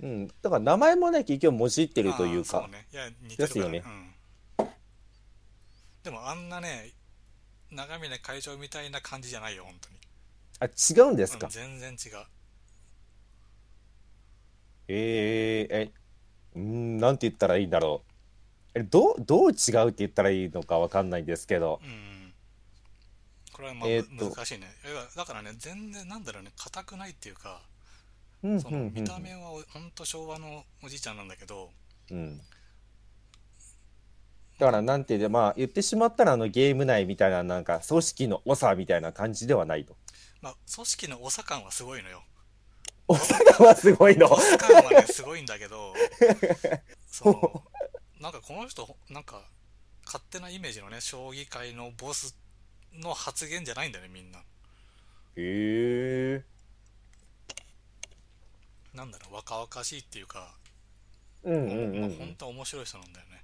[0.00, 0.28] うん。
[0.28, 2.60] だから名前もね、結局もじってるというか。
[2.60, 2.70] そう。
[2.70, 2.86] ね。
[2.92, 3.82] いや似てるよね。
[4.58, 4.68] うん、
[6.04, 6.92] でもあんなね
[7.72, 9.96] 長峰会長みたいな感じじゃないよ本当に。
[10.60, 11.48] あ、違うんですか？
[11.48, 12.24] うん、全然違う。
[14.88, 15.92] えええ、
[16.54, 18.12] うーん、なんて言ったらいいんだろう。
[18.76, 21.80] え、どう、どう違うって言ったらいいのかわかんないんですけど。
[21.84, 22.32] うん
[23.52, 24.66] これはまあ、えー難しいね
[25.16, 27.62] だからね全然なんだろうね硬くないっていうか
[28.42, 29.40] うん、その見た目は
[29.72, 31.70] 本当昭和のおじいちゃんなんだけど
[32.10, 32.38] うん。
[34.58, 39.96] だから、なんて言うまあ、言ってしまったら、あの、ゲーム内みたいな、なんか、組織の長みたいな感じではないと。
[40.40, 42.22] まあ組織の長感はすごいのよ
[43.08, 44.28] 長はすごいの。
[44.28, 45.94] ボス感はねすごいんだけど
[47.06, 47.64] その
[48.20, 49.42] なんかこの人なんか
[50.04, 52.36] 勝手なイメージのね将棋界のボス
[52.94, 54.42] の発言じゃないんだよねみんなへ
[55.36, 56.44] え。
[58.94, 60.54] なんだろう若々しいっていうか、
[61.44, 62.16] うんうんうんまあ、うん。
[62.16, 63.42] 本当は面白い人なんだよね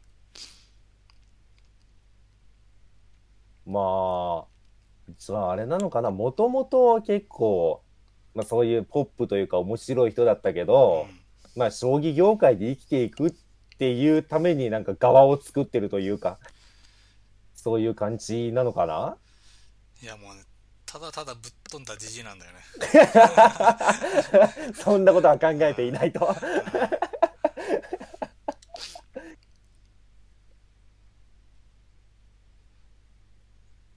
[3.67, 4.45] まあ、
[5.09, 6.11] 実はあれなのかな。
[6.11, 7.83] もともと結構、
[8.35, 11.23] まあそういうポップというか面白い人だったけど、うん
[11.55, 13.31] まあ将棋業界で生きていくっ
[13.83, 16.39] ていうためになんか側を作ってるというか、
[17.57, 19.17] そういう感じなのかな？
[20.01, 20.45] いやもうね
[20.87, 22.61] ただただぶっ飛んだじじいなんだよね
[24.79, 26.21] そんなことは考えていないと。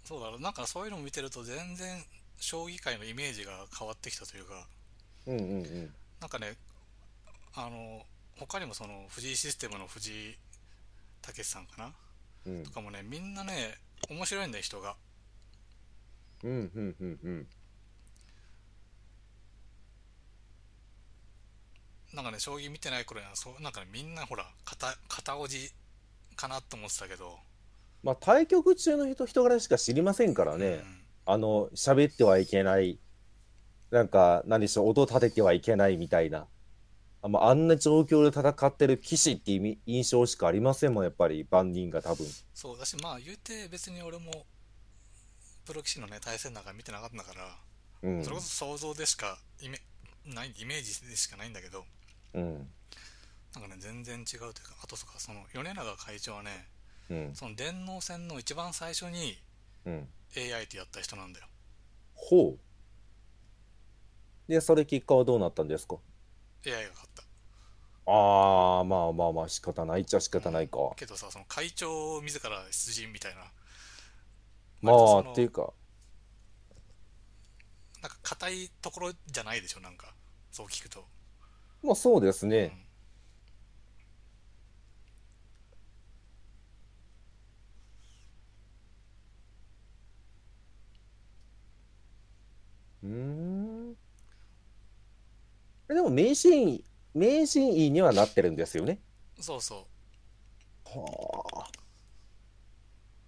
[0.03, 2.03] そうだろうなんかそういうのを見てると全然
[2.37, 4.67] 将棋界のイメージが変わってきたというか
[5.27, 5.93] うんうんうん。
[6.21, 6.57] なんかね
[7.53, 8.03] あの
[8.37, 10.35] 他にもその藤井システムの藤井
[11.21, 11.93] 武さんかな？
[12.47, 13.75] うんとかもねみんなね
[14.09, 14.95] 面白いんだよ人が
[16.43, 17.47] うんうんうんうん。
[22.13, 25.71] なんかね将棋見てない頃にはそうなんかねみんなほら片片おじ
[26.35, 27.37] かなと思ってたけど
[28.03, 30.83] まあ対局中の人人柄しか知りませんからね。
[31.27, 32.99] あの、喋ってはいけない。
[33.89, 36.45] なんか、何でしょう、音立ててはいけないみたいな。
[37.25, 42.25] あ,、まあ、あんな状況で戦ってる棋士っていう意印象しかありませんもん、やっぱり、万人が多分。
[42.53, 44.45] そうだしまあ言うて別に俺も
[45.65, 47.57] プロ棋士のね対戦なんか見てなかったから、
[48.03, 49.81] うんそれこそ想像でしかイメ
[50.25, 51.83] ないイメージでしかないんだけど
[52.35, 52.67] うん。
[53.55, 56.67] なんかね全然違うというかあとそかその米長会長はね
[57.09, 57.31] うん。
[57.33, 59.37] その電脳戦の一番最初に
[59.85, 60.07] うん。
[60.37, 61.47] AI でやった人なんだよ
[62.13, 62.59] ほう。
[64.51, 65.95] で、それ結果はどうなったんですか？
[66.69, 67.23] AI が勝った。
[68.07, 70.01] ああ、まあまあまあ仕方ない。
[70.01, 70.77] っちゃ仕方ないか。
[70.95, 73.41] けどさその会長自ら出陣みたいな。
[74.81, 75.73] まあ、っていうか、
[78.01, 80.13] なんか硬いところじゃないでしょなんか。
[80.51, 81.05] そう聞くと。
[81.81, 82.71] まあそうですね。
[93.03, 93.74] うーん。
[95.89, 96.83] えでも名人、
[97.13, 98.99] 名人位にはなってるんですよね。
[99.39, 99.87] そうそ
[100.85, 100.99] う。
[100.99, 101.71] はあ。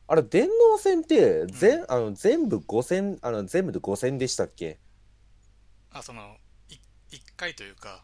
[0.09, 4.79] あれ、電脳戦って、全、あの、全部5戦、あの、全部で5戦でしたっけ？
[5.91, 6.35] あその
[6.69, 6.75] い
[7.15, 8.03] 1回というか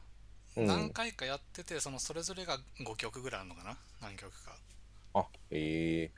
[0.56, 0.68] うん。
[0.68, 3.78] 何回かやっててそのそれぞれが5曲ぐらいあるのかな？
[4.02, 4.56] 何曲か。
[5.14, 6.12] あ、え。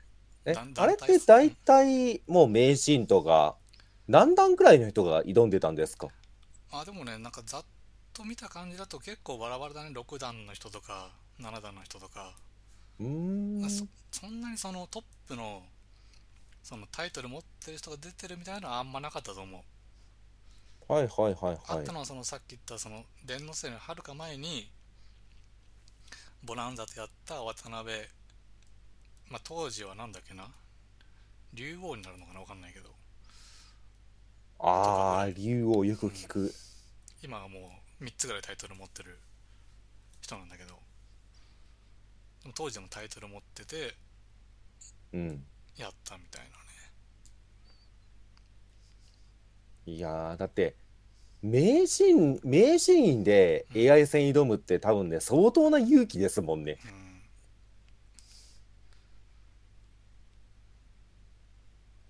[0.44, 3.56] ええ、団あれって大体もう名人とか、
[4.08, 6.08] 何段くらいの人が挑んでたんですか？
[6.72, 7.64] あでもねなんかざっ
[8.16, 9.90] と見た感じだと結構バラバラだね。
[9.90, 12.32] 6段の人とか7段の人とか、
[12.98, 13.70] うーん。
[13.70, 15.62] そそんなにそのトップの
[16.62, 19.64] そのタイトル持ってる人が出てるみたいなのはあんまなかったと思
[20.88, 21.58] う、はいはいはいはい。
[21.68, 21.92] あった。
[21.92, 24.70] のはそのさっき言ったその電脳戦のはるか前に
[26.42, 27.92] ボランザとやった渡辺。
[29.28, 30.48] まあ当時はなんだっけな。
[31.52, 32.90] 竜王になるのかなわかんないけど。
[34.58, 36.54] ああ、竜をよく聞く。
[37.22, 39.18] 今はもう3つぐらいタイトル持ってる
[40.20, 40.74] 人なんだけど
[42.54, 43.94] 当時もタイトル持ってて
[45.12, 45.44] うん。
[45.76, 46.52] やったみたいなね
[49.86, 50.74] いやー、だって、
[51.42, 56.78] 名人、名人院で AI 戦挑むって多分ね、相当な勇気ですもんね。
[56.84, 57.06] うん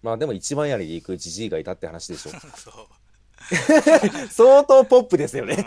[0.06, 2.30] まあでも一番やりで行くジジイがいたって話でしょ。
[2.56, 3.05] そう
[4.30, 5.64] 相当ポップですようんね。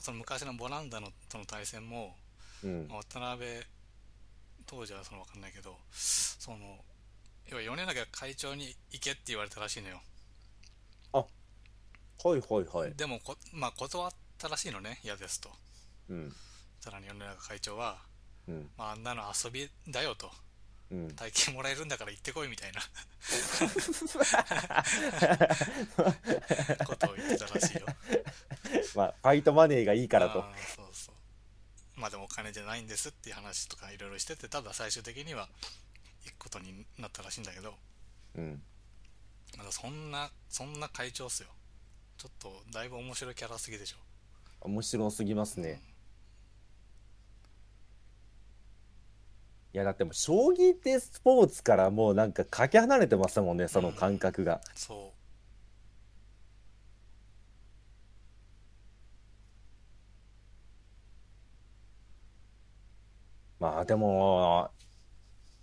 [0.00, 2.16] その昔のボランダのとの対戦も
[2.64, 2.88] うん。
[2.88, 3.46] 渡辺
[4.66, 6.84] 当時はその分かんないけどその
[7.46, 10.02] 要は米長会長に行けって言われたらしいのよ
[12.24, 12.94] はいはいはい。
[12.96, 15.50] でもこ、まあ、断ったらしいのね嫌ですと
[16.10, 16.34] うん。
[16.80, 17.98] さらに米長会長は、
[18.48, 18.70] うん。
[18.76, 20.30] まあ、あんなの遊びだよと
[20.90, 21.16] うん。
[21.16, 22.80] 大金もらえるんだから行ってこいみたいな
[26.86, 27.86] ことを言ってたらしいよ
[28.94, 30.44] まあ、ファイトマネーがいいからと。
[30.74, 35.48] そうそうまあでもお金じゃないんですっていう話とかいろいろしててただ最終的には
[36.24, 37.74] 行くことになったらしいんだけど
[38.36, 38.62] うん。
[39.56, 41.48] まだそんなそんな会長っすよ
[42.16, 43.96] ちょっとだいぶ面白いキャラすぎでしょ
[44.60, 45.80] 面白すぎますね。
[49.78, 54.60] いや、だってもう、将棋ってスポーツからもうなんかかけ離れてますもんね、その感覚が。
[54.74, 55.14] そ
[63.60, 64.72] まあでも、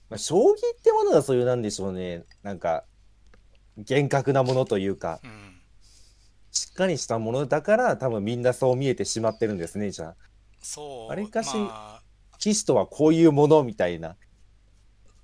[0.10, 2.24] まあ、将棋ってものがそういうなんでしょうね。
[2.42, 2.86] なんか、
[3.78, 5.62] 厳格なものというか、ううん
[6.52, 10.16] しっかりしたものだから多分みんなそう見えてしまってるんですね、じゃあ。
[10.62, 12.05] そうわりかしまあ、
[12.46, 14.16] 棋士とはこういうものみたいな。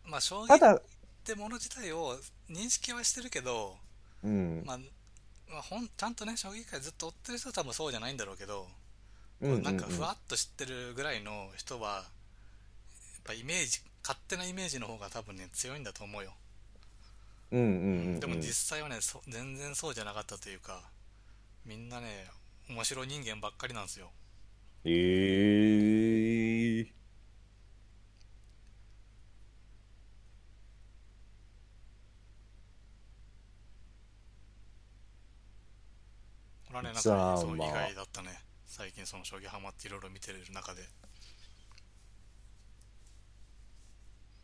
[0.05, 0.81] まあ将棋っ
[1.23, 2.17] てもの自体を
[2.49, 3.77] 認識はしてるけど、
[4.23, 4.63] うん。
[4.65, 4.79] まあ
[5.47, 8.67] まあ、ほんちゃんとね将棋界ずっと追ってる人は多分そうじゃないんだろうけど、
[9.41, 12.03] うんうんうんなんかふわっと知ってるぐらいの人はやっ
[13.23, 16.33] ぱイメージ勝手なイメージの方が多分ね強いんだと思うよ、
[17.51, 17.77] うんうんうんう
[18.17, 18.19] ん。
[18.19, 20.81] でも実際はねそ全然そうじゃなかったというか
[21.65, 22.25] みんなね
[22.69, 24.11] 面白い人間ばっかりなんですよ
[24.85, 27.00] えー。
[36.81, 38.29] ねなんかそう意まあ外だったね。
[38.65, 40.81] 最近その将棋ハマっていろいろ見てる中で。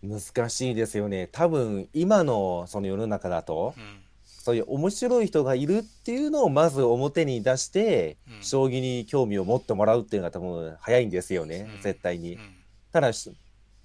[0.03, 1.27] 難しいですよね。
[1.31, 4.03] 多分今のその世の中だと、うん。
[4.23, 8.43] そういう面白い人がいるっていうのをまず表に出して、うん。
[8.43, 11.81] 将棋に興味を持ってもらうっていうのが多分早いんですよね、うん。
[11.81, 12.35] 絶対に。
[12.35, 12.55] うん。
[12.91, 13.35] ただし、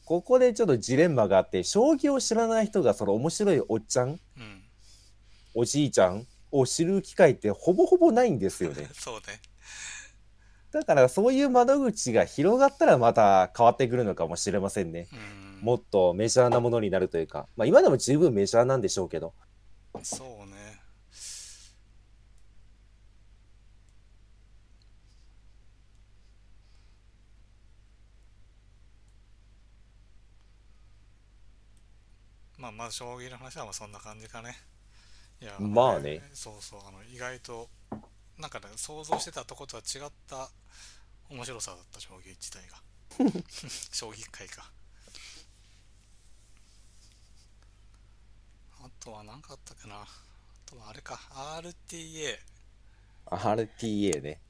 [0.05, 4.21] ここでちょっとジレンマがあって、将棋を知らない人がその面白いおっちゃん。
[5.55, 8.89] おじいちゃんを知る機会ってほぼほぼないんですよね。
[8.95, 9.41] そうね
[10.71, 15.09] だからそういう窓口が広がったらまた変わってくるのかもしれませんね。
[15.13, 19.33] うんもっとメジャーなものになるというか、まあ今でも十分メジャーなんでしょうけど。
[20.03, 20.83] そうね
[32.59, 34.57] まあまあ将棋の話はまあそんな感じかね
[35.43, 36.23] いやまあね。
[36.33, 37.69] そうそうあの意外と
[38.39, 40.49] なんかね想像してたとことは違った
[41.29, 42.77] 面白さだった将棋自体が。
[43.93, 44.71] 将棋界か。
[48.85, 49.97] あとは何かあったっけな。
[49.97, 50.07] あ
[50.65, 51.19] とはあれか。
[51.61, 52.39] RTA
[53.27, 54.41] RTA ね。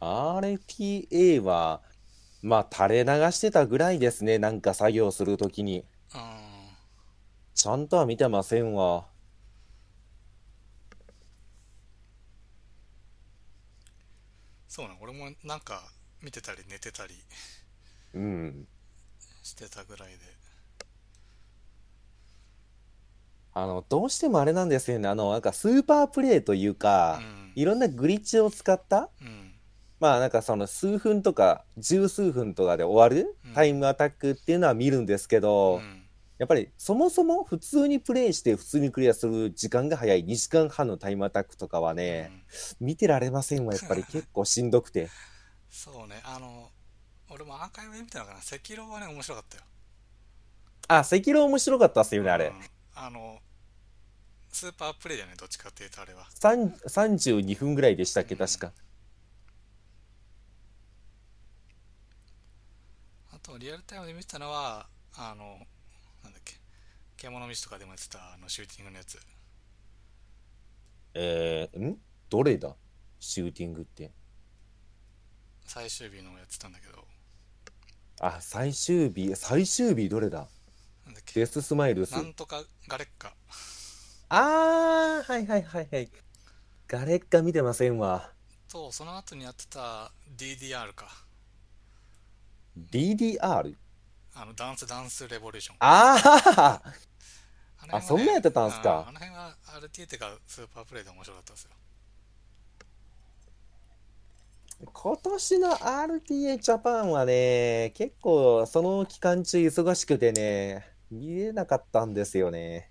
[0.00, 1.82] RTA は、
[2.42, 4.38] まあ、垂れ流してたぐらいですね。
[4.38, 5.84] なんか作業するときに。
[6.14, 6.43] うん
[7.54, 9.06] ちゃんとは見てませんわ。
[14.68, 15.84] そうね俺もなんか
[16.20, 17.14] 見てたり寝てたり
[18.14, 18.66] うん。
[19.42, 20.16] してたぐらいで
[23.56, 25.08] あの、どうしてもあれなんですよね。
[25.08, 29.52] あの、なんかスーパープレイというか、うんいろんなグリッチを使った、うん
[30.00, 36.03] まあなんかその数分とか十数分とかで終わるうんタイムアタックっていうのは見るんですけど、うん
[36.38, 40.24] やっぱりそもそも普通にプレイして普通にクリアする時間が早い。
[40.24, 42.30] 2時間半のタイムアタックとかはね、
[42.80, 44.04] 見てられませんわ、やっぱり。
[44.04, 45.08] 結構しんどくて。
[45.70, 46.20] そうね。
[46.24, 46.70] あの
[47.30, 48.38] 俺もアーカイブで見たのかな。
[48.38, 49.62] 赤狼はね面白かったよ。
[50.88, 52.46] あ、赤狼面白かったっすよね、あれ。
[52.46, 52.62] うん。
[52.96, 53.40] あの
[54.50, 56.26] スーパープレイだねどっちかっていうとあれは。
[56.30, 58.72] 三32分ぐらいでしたっけ、確か。
[63.32, 65.58] あとリアルタイムで見てたのはあの
[67.16, 69.18] 獣道とかでもやってたあのシューティングのやつ
[71.14, 71.96] えー、ん？
[72.28, 72.74] どれだ？
[73.20, 74.10] シューティングって。
[75.66, 77.04] 最終日のやってたんだけど
[78.20, 80.48] あ、最終日、最終日どれだ？
[81.06, 81.40] なんだっけ？
[81.40, 82.20] デススマイルスな。
[82.22, 83.34] んとかガレッカ
[84.28, 86.10] あー、はいはいはいはい。
[86.88, 88.32] ガレッカ見てませんわ。
[88.68, 91.06] とその後にやってた DDR か
[92.90, 93.76] DDR?
[94.34, 96.92] あのダンスダンスレボリューションあー
[97.84, 101.70] あねあそんなんやってたんすかああの辺は RT ってかスーパープレイで面白かったですよ
[104.92, 112.90] 今年の RTA ジャパンはね、結構その期間中忙しくてね、見れなかったんですよね。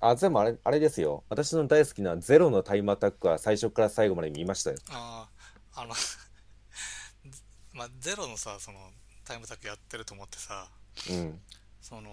[0.00, 1.24] あ、でもあれ、あれですよ。
[1.28, 4.76] 私の大好きなゼロのタイムアタックは最初から最後まで見ましたよ。
[4.90, 5.28] あ
[5.74, 5.94] ああの
[7.72, 8.78] まあゼロのさその
[9.24, 10.68] タイムタックやってると思ってさ
[11.10, 11.40] うん。
[11.80, 12.10] その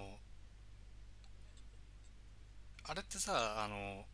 [2.84, 4.04] あれってさあの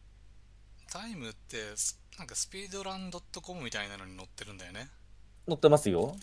[0.91, 4.89] タイムってスなんかスピードランドットコムみたいなのに載ってるんだよね
[5.47, 6.15] 載ってますよ。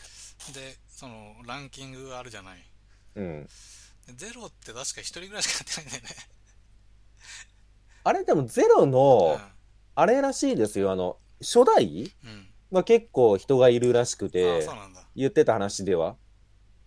[0.53, 2.57] でそのランキングがあるじゃない
[3.15, 3.47] うん。
[4.07, 6.36] でゼロって確か一人ぐらいしかやってないんだよね
[8.03, 9.39] あれでもゼロの、
[9.95, 10.91] あれらしいですよ。
[10.91, 14.67] あの、初代うん、うん、は結構人がいるらしくあて
[15.15, 16.15] 言ってた話では。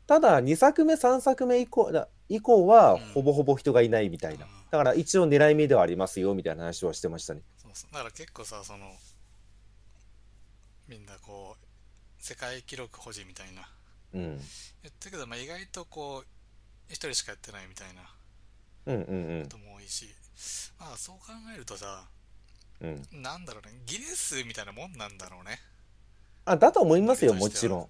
[0.08, 4.50] ただ、2作目、3作目以降だ以降はうん、ほぼほぼ人がいないみたいなうん。
[4.70, 7.42] だから、一応狙い目ではありますよ、みたいな話はしてましたね。
[7.58, 8.90] そうそうだから結構さその
[10.88, 11.64] みんなこう
[12.18, 13.68] 世界記録保持みたいな
[14.14, 14.22] うん。
[14.82, 16.26] 言ってるけど、まあ、意外とこう
[16.88, 18.00] 一人しかやってないみたいな
[18.86, 20.08] うんうんうんことも多いし
[20.80, 22.06] まあそう考えるとさ
[22.80, 23.02] うん。
[23.12, 25.60] なんだろうねギネスみたいなもんなんだろうね
[26.46, 27.88] あ、だと思いますよ、もちろん。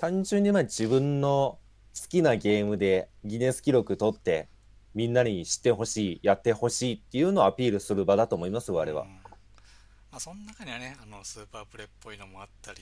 [0.00, 1.58] 単純にまあ自分の
[1.94, 4.48] 好きなゲームでギネス記録取って、
[4.94, 9.08] みんなに知ってほしい、やってほしいっていうのをアピールする場だと思いますよ、あれはうん。
[9.08, 9.20] ま
[10.12, 12.80] あその中にはねあのスーパープレイっぽいのもあったり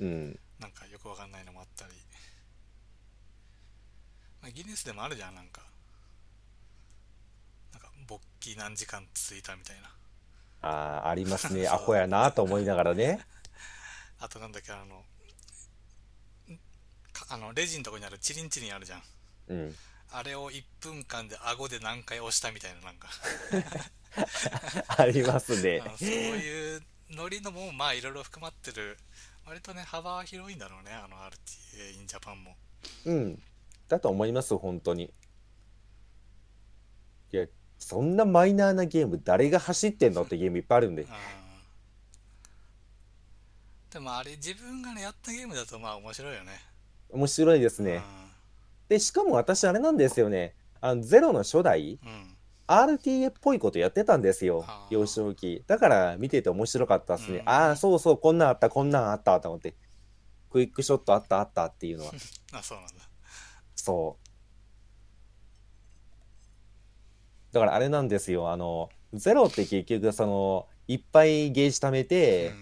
[0.00, 0.38] うん。
[0.60, 1.92] なんかよくわかんないのもあったり、
[4.42, 5.62] まあ、ギネスでもあるじゃんなんか
[7.72, 9.88] なんか勃起何時間続いたみたいな
[10.60, 11.66] ああ、ありますね。
[11.72, 13.20] アホやなと思いながらね。
[14.20, 15.02] あとなんだっけあの
[17.28, 19.02] あのレジのとこにあるチリンチリンあるじゃん
[19.48, 19.74] うん。
[20.10, 23.08] あれを1分間で顎で何回押したみたいななんか
[24.98, 28.98] ありますね そういうノリのもまあいろいろ含まってる
[29.46, 32.56] 割とね幅は広いんだろうねあの RTA in Japan も
[33.04, 33.42] うん。
[33.88, 35.12] だと思います、本当に。
[37.32, 37.46] いや、
[37.78, 41.02] そんなマイナーなゲーム、誰が走ってんのってゲームいっぱいあるんで。
[41.02, 41.08] うん
[43.92, 46.52] でもあれ自分がねやったゲームだとまあ面白いよね
[47.12, 48.02] 面白いですね。
[48.88, 50.54] で、しかも私あれなんですよね。
[50.80, 52.36] あの、ゼロの初代、うん、うん
[52.66, 55.62] RTA っぽいことやってたんですよ幼少期。
[55.66, 57.38] だから見てて面白かったですね。
[57.38, 59.74] うんああ、そうそう、こんなんあった、こんなんあった、と思って。
[60.50, 62.12] クイックショットあった、あったっていうのは。
[62.52, 62.92] あそうなんだ
[63.74, 64.28] そう。
[67.52, 68.50] だからあれなんですよ。
[68.50, 72.52] あの、ゼロって結局、その、いっぱいゲージ貯めて、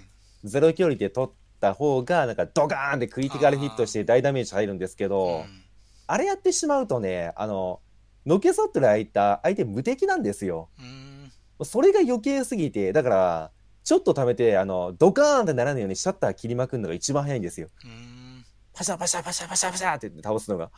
[0.42, 5.62] ゼロ距離で取っった方がなんかドカーンってクリティカルヒットして大ダメージ入るんですけど、うん。
[6.06, 7.80] あれやってしまうとねあの
[8.26, 10.70] のけぞってる相手相手無敵なんですよ。
[10.78, 11.64] うん。
[11.64, 13.50] それが余計すぎてだから
[13.84, 17.68] ちょっと貯めてあのドカーンってならないようにシャッター切りまくるのが一番早いんですよ。
[17.84, 18.44] うん。
[18.72, 20.70] パシャパシャパシャパシャパシャって言って倒すのが。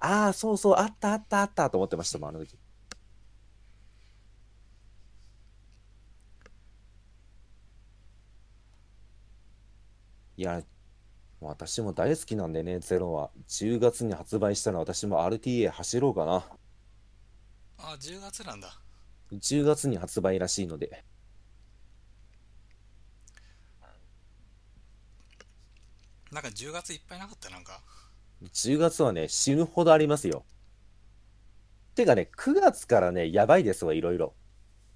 [0.00, 2.58] ああそうそうあったあったあったと思ってましたもんあの時
[10.36, 10.62] いや
[11.40, 13.30] 私も大好きなんでねゼロは。
[13.48, 16.44] 10月に発売したら私も RTA 走ろうかな。
[17.78, 18.80] あ10月なんだ。
[19.32, 21.04] 10月に発売らしいので。
[26.32, 27.50] なんか10月いっぱいなかった？
[27.50, 27.80] なんか。
[28.42, 30.44] 10月はね死ぬほどありますよ。
[31.94, 34.34] てかね9月からねやばいですわいろいろ。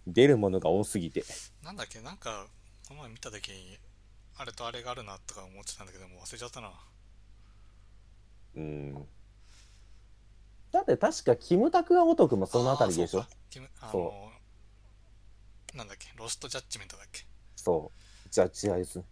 [0.07, 1.25] 出るものが多すぎて。
[1.63, 2.01] なんだっけ？
[2.01, 2.47] なんか
[2.89, 3.79] この前見た時に
[4.39, 6.73] あれとあれがあるなとか思ってたんだけどもう忘れちゃったな。
[8.57, 8.95] うん。
[10.71, 13.25] だって確かキムタクがおとくもそのあたりでしょ？
[13.51, 14.13] キムあのそ
[15.77, 16.09] なんだっけ？
[16.17, 17.25] ロストジャッジメントだっけ？
[17.57, 18.31] そう。
[18.31, 19.03] ジャッジアイズ。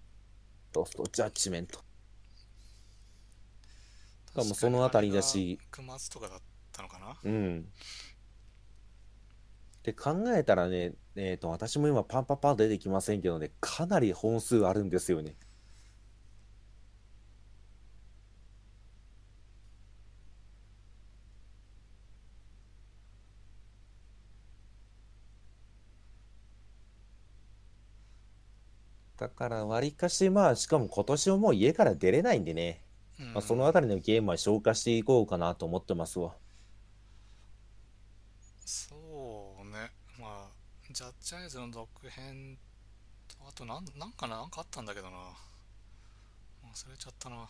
[0.74, 1.79] ロストジャッジメント。
[4.35, 5.59] かもそのあたりだし。
[5.70, 6.39] 確かにあれが9月とかだっ
[6.72, 7.16] たのかな？
[7.24, 7.64] うん
[9.87, 15.37] って考えたらねえっ、と私も今パンパンパン出てきませんけどねかなり本数あるんですよね。
[29.16, 32.82] だからわりかしまあしかも今年はもう家から出れないんでね、
[33.20, 33.32] うん。
[33.34, 36.34] まあ、そのあたりのゲームは消化していこうかなと思ってますわ。
[38.66, 38.95] そ
[40.97, 42.57] ジャッジアイズの続編
[43.28, 45.16] とあとなんなんかななんかあったんだけどな。
[46.72, 47.47] 忘れちゃったな。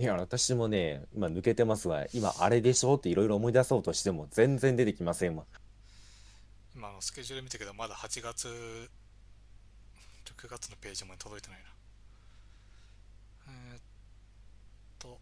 [0.00, 2.06] いや、私もね、今抜けてますわ。
[2.12, 5.44] 今、あれでしょっていろいろ思い出そうとしても、全然出てきませんわ。
[6.74, 8.48] 今あのスケジュール見たけどまだ8月
[10.36, 11.66] 9月のページまで届いてないな。
[13.46, 13.80] えーっ
[14.98, 15.20] と。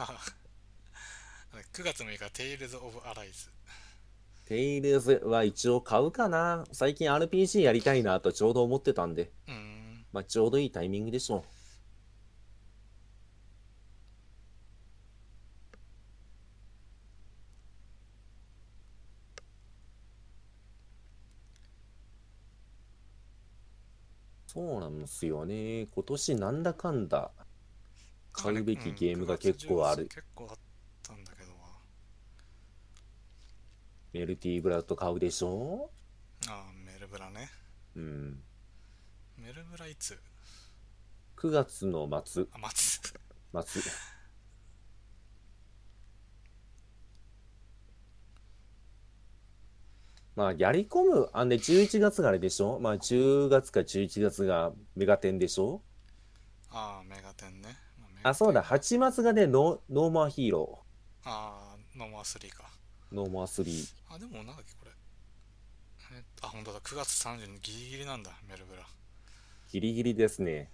[0.00, 0.20] はは
[1.72, 3.55] 9月6日 Tales of Arise
[4.46, 6.64] テイルズは一応買うかな。
[6.72, 11.42] 最近 RPG やりたいなとちょうど思ってたんで、うーんまあ、ちょうどいいタイミングでしょう。
[24.46, 25.86] そうなんですよね。
[25.86, 27.30] 今年なんだかんだ
[28.32, 30.08] 買うべきゲームが結構あるうん9。
[30.08, 30.58] 月結構あっ
[31.02, 31.52] たんだけど
[34.18, 35.90] メルティーブラッド買うでしょ？
[36.48, 37.50] ああメルブラね。
[37.96, 38.40] うん。
[39.36, 40.18] メルブラいつ
[41.36, 43.12] ？9月の末、あ待つ末。
[50.34, 52.78] まあ、やり込む、あんで、11月があれでしょ？
[52.80, 55.82] まあ、10月か11月がメガテンでしょ？
[56.70, 58.30] ああメガテンね、まメガテン。
[58.30, 60.82] あ、そうだ、8月がね、ノーノーモアヒーロー
[61.24, 62.65] ああノーモア3かー、
[63.12, 63.94] ノーモア3。
[64.14, 64.90] あでもなんだっけこれ
[66.12, 68.82] えあ本当だ9月30日ギリギリなんだメルブラ
[69.70, 70.70] ギリギリですね。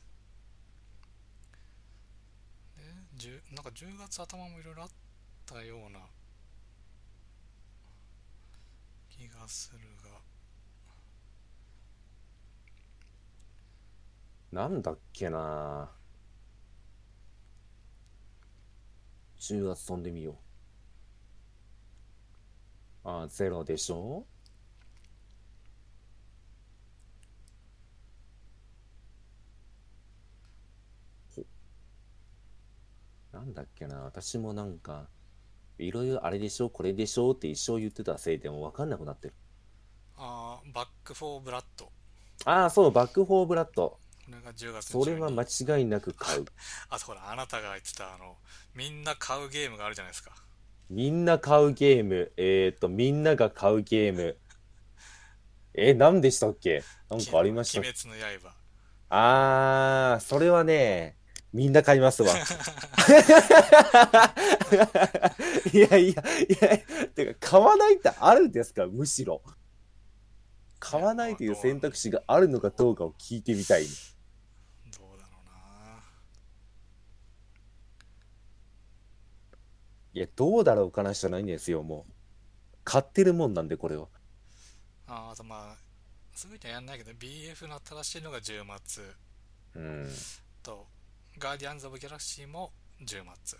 [2.78, 4.88] え10なんか10月頭もいろいろあっ
[5.46, 6.00] たような
[9.10, 9.78] 気がする
[10.10, 10.18] が
[14.52, 15.90] なんだっけな
[19.38, 20.34] 10月飛んでみよう。
[23.04, 24.26] あ、ゼロでしょ？
[31.34, 31.42] ほ
[33.32, 34.02] なんだっけな？
[34.02, 35.08] 私もなんか、
[35.78, 36.70] いろいろあれでしょ？
[36.70, 37.32] これでしょ？
[37.32, 39.34] って一生言ってたせいでもうわかんなくなってる。
[40.16, 41.86] ああバックフォーブラッド。
[41.86, 41.92] こ
[42.44, 43.98] ああ、そう、バックフォーブラッド。
[44.28, 46.44] れが10月それは12間違いなく買う。
[46.88, 48.36] あとほらあなたが言ってたあの
[48.74, 50.32] みんな買うゲームがあるじゃないですか
[50.92, 52.32] みんな買うゲーム。
[52.36, 54.36] えーっと、みんなが買うゲーム。
[55.72, 56.82] え、何でしたっけ？
[57.08, 57.80] なんかありました？
[57.80, 58.54] 鬼滅の刃
[59.08, 61.16] あー、それはね、
[61.50, 62.28] みんな買いますわ。
[65.72, 66.14] いやいや、い
[66.60, 66.78] や、
[67.08, 68.86] てか、買わないってあるんですか？
[68.86, 69.42] むしろ。
[70.78, 73.84] 買わないという選択肢があるのかどうかを聞いてみたい。
[73.86, 73.88] ど
[75.14, 76.02] うだろうな
[80.14, 82.12] いや、どうだろうかなじゃないんですよ、もう。
[82.84, 84.08] 買ってるもんなんで、これは。
[85.06, 85.76] ああとまあ
[86.32, 89.14] すぐにはやんないけど BF の新しいのが10月
[89.74, 90.08] うん。
[90.62, 90.86] と
[91.38, 92.72] ガーディアンズ・オブ・ギャラクシーも
[93.04, 93.58] 10月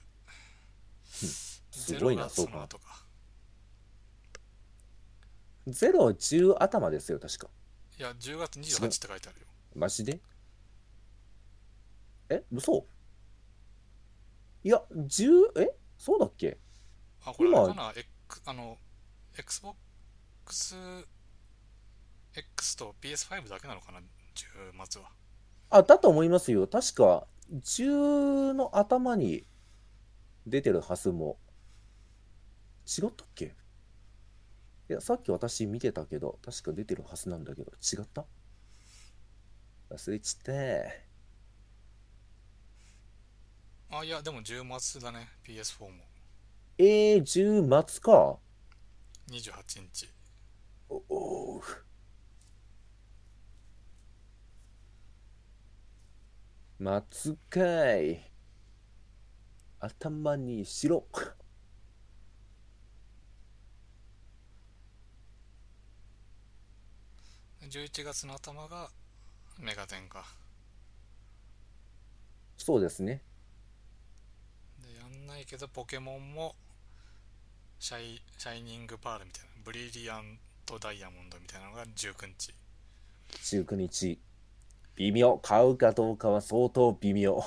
[1.71, 2.69] すごいな、ゼそうか
[5.67, 7.49] ゼロ10頭ですよ、確か。
[7.99, 10.21] いや10月28って書いてあるよマジで？
[12.31, 12.87] え、嘘？
[14.65, 15.75] いや、10、え？
[16.03, 16.59] そうだっけ？
[17.25, 18.77] あこれあかな？X あの
[19.39, 20.75] XBOX
[22.37, 25.13] X と PS5 だけなのかな？10月は。
[25.71, 26.67] あ、だと思いますよ。
[26.67, 29.47] 確か、10の頭に
[30.45, 31.39] 出てるはずも。
[32.85, 33.55] 違ったっけ？
[34.91, 38.27] いや、さっき私見てたけど、確か出てるはずなんだけど、違った？
[39.89, 40.53] 忘れちゃった。
[43.95, 45.91] あいやでも10月だね PS4 も
[46.79, 48.39] えー、10末か。
[49.31, 50.09] 28日
[50.89, 51.63] おおう
[56.79, 58.31] 松かい。
[59.79, 61.05] 頭にしろ。
[67.69, 68.89] 11月の頭が
[69.59, 70.25] メガテンか
[72.57, 73.23] そうですね。
[75.27, 76.55] ないけどポケモンも
[77.79, 82.55] シャイシャイニングパールみたいなブリリアントダイヤモンドみたいなのが19日
[83.33, 84.19] 19日。
[84.97, 85.39] 微妙。
[85.39, 87.43] 買うかどうかは相当微妙。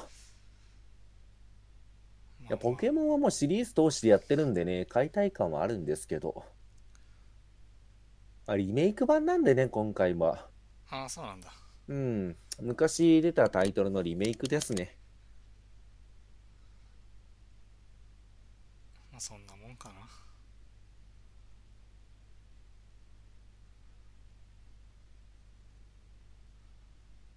[2.42, 6.44] いや、ポケモンはもうシリーズ通してやってるんでね、買いたい感はあるんですけど。
[8.48, 10.48] あ、リメイク版なんでね、今回は。
[10.90, 11.52] ああそうなんだ
[11.88, 12.36] うん。
[12.62, 14.96] 昔出たタイトルのリメイクですね。
[19.16, 19.96] まあそんなもんかな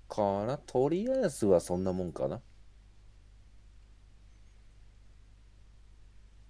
[0.09, 0.59] かな？
[0.59, 2.41] とりあえずはそんなもんかな。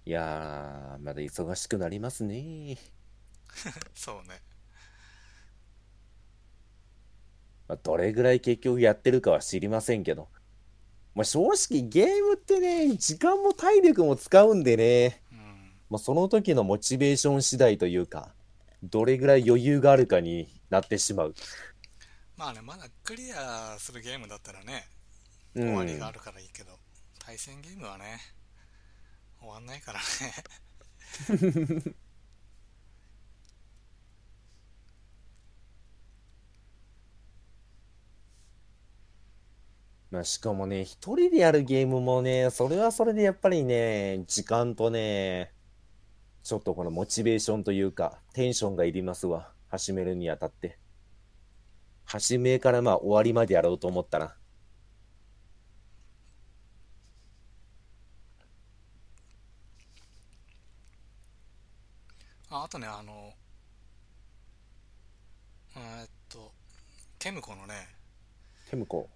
[0.05, 2.77] いやー、まだ忙しくなりますね。
[3.93, 4.41] そうね
[7.67, 10.27] まあ、どれぐらい結局やってるかは知りませんけど。
[11.19, 15.71] まあ、正直ゲームってね、時間も体力も使うんでね、うん。
[15.89, 18.29] まあ、その時のモチベーション次第というか、
[18.83, 21.35] どれぐらい余裕があるかになってしまう。
[22.37, 24.87] まあねまだクリアするゲームだったらね
[25.55, 25.63] うん。
[25.63, 26.71] 終わりがあるからいいけど、
[27.19, 28.17] 対戦ゲームはね
[29.41, 31.93] 終わんないからね
[40.11, 45.53] まあ、しかもね、一人でやるゲームもね、それはそれでやっぱりね、時間とね、
[46.43, 49.51] ちょっとこのモチベーションというか、テンションがいりますわ。
[49.67, 50.79] 始めるにあたって。
[52.05, 54.35] 始めからまあ終わりまでやろうと思ったら。
[62.49, 63.31] ああとねあの
[65.77, 66.51] えーっと
[67.19, 67.87] ケムコのね
[68.71, 69.07] テムコ。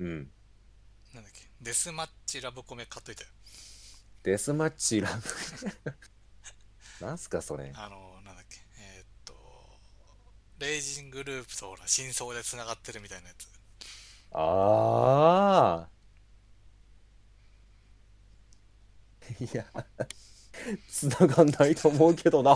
[0.00, 0.30] うん。
[1.14, 1.48] なんだっけ？
[1.60, 3.30] デスマッチラブコメ買っといたよ
[4.22, 5.22] デスマッチラブ。
[7.06, 7.72] なんすかそれ？
[7.74, 8.58] あのなんだっけ？
[8.78, 9.34] えーっと
[10.58, 13.48] レイジングループとほら真相でつながってるみたいなやつ
[14.32, 15.96] ああ。
[19.40, 19.64] いや、
[20.88, 22.52] 繋がんないと思うけどな。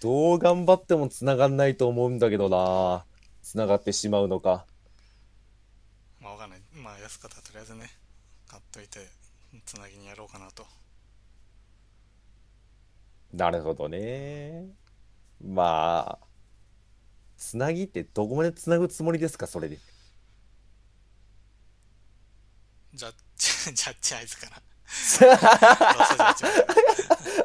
[0.00, 3.04] どう頑張っても繋がんないと思うんだけどな。
[3.42, 4.66] 繋がってしまうのか。
[6.20, 7.90] まあわかんないまあ安かったらとりあえずね
[8.48, 9.00] 買っといて
[9.64, 10.66] つなぎにやろうかなと
[13.32, 14.66] なるほどね。
[15.44, 16.26] まあ、
[17.38, 19.78] つなぎってどこまでつなぐつもりですか、それで。
[22.94, 24.56] ジャッジジャッジアイズかな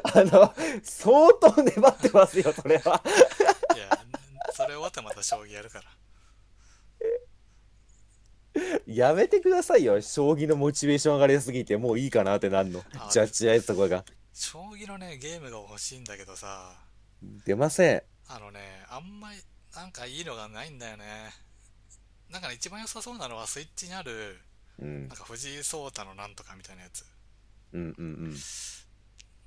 [0.04, 3.02] あの、相当粘ってますよ、それは。
[3.74, 3.98] いや
[4.52, 5.84] それ終わったらまた将棋やるから
[8.86, 10.00] やめてくださいよ。
[10.00, 13.08] 将棋のモチベーション上がりすぎて、もういいかなってなんのあ。
[13.10, 14.04] ジャッジアイスとかが。
[14.32, 16.76] 将棋のねゲームが欲しいんだけどさ
[17.22, 18.02] 出ません。
[18.28, 19.38] あのねあんまり
[19.74, 21.04] なんかいいのがないんだよね
[22.30, 24.38] なんかね一番良さそうなのはスイッチにある
[24.80, 25.16] うんなん。
[25.16, 27.04] か藤井聡太のなんとかみたいなやつ
[27.74, 28.36] うんうんうん。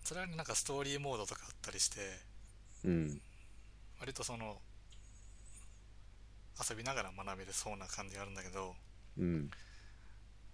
[0.07, 1.99] それはなんかストーリーモードとかあったりして
[2.85, 3.21] うん
[3.99, 4.55] 割とその
[6.69, 8.73] 遊びながら学べるそうな感じがあるんだけど、
[9.17, 9.51] うん、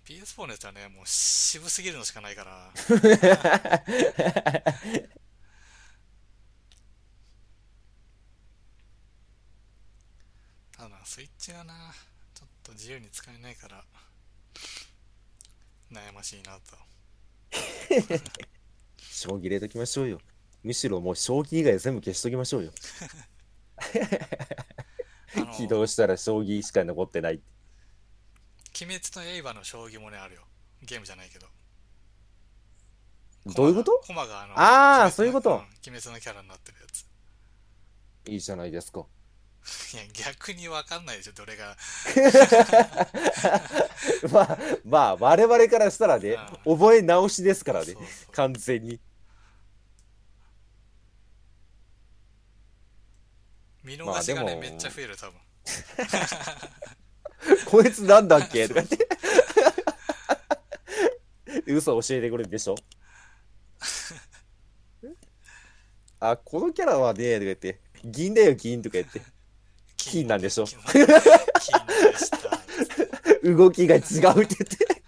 [0.06, 2.72] PS4 のやつはねもう渋すぎるのしかないから。
[10.76, 11.94] ただスイッチがな
[12.34, 13.84] ちょっと自由に使えないから
[15.91, 16.93] 悩ましいなと。
[18.97, 20.19] 将棋入れときましょうよ。
[20.63, 22.71] むしろもう将棋以外全部消しときましょうよ。
[25.57, 27.41] 起動したら将棋しか残ってない。
[28.81, 30.41] 鬼滅の刃の将棋もねあるよ
[30.81, 31.45] ゲームじゃないけど
[33.53, 33.91] どういうこと？
[34.07, 37.05] コマがあのあー鬼滅のそういうことん鬼滅のキャラになってるやつ
[38.31, 39.05] いいじゃないですか。
[39.94, 41.73] いや逆に分かんないでしょどれが。
[44.31, 48.31] まあ、まあ、我々からしたらね、覚え直しですからねそう、そう。
[48.34, 48.99] 完全に。
[53.84, 55.40] 見逃しがね、めっちゃ増える多分。
[57.65, 58.68] こいつなんだっけ？
[58.68, 59.07] とか言って。
[61.73, 62.76] 嘘教えてくれるでしょ？
[66.19, 69.22] あ、このキャラはね、とか言って、銀だよ、銀とか言って、
[70.09, 70.65] 金なんでしょ
[73.43, 75.03] 動きが違うって言って。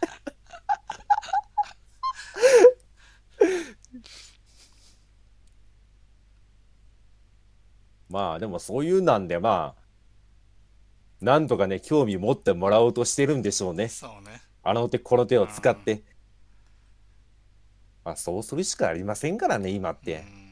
[8.10, 9.86] まあ、でもそういうなんで、まあ、
[11.22, 13.90] なんとかね、興味持ってもらおうとしてるんでしょうね。
[13.90, 16.04] そうねあの手この手を使って。
[18.04, 20.26] まあ、そうするしかありませんからね、今って。
[20.40, 20.46] うん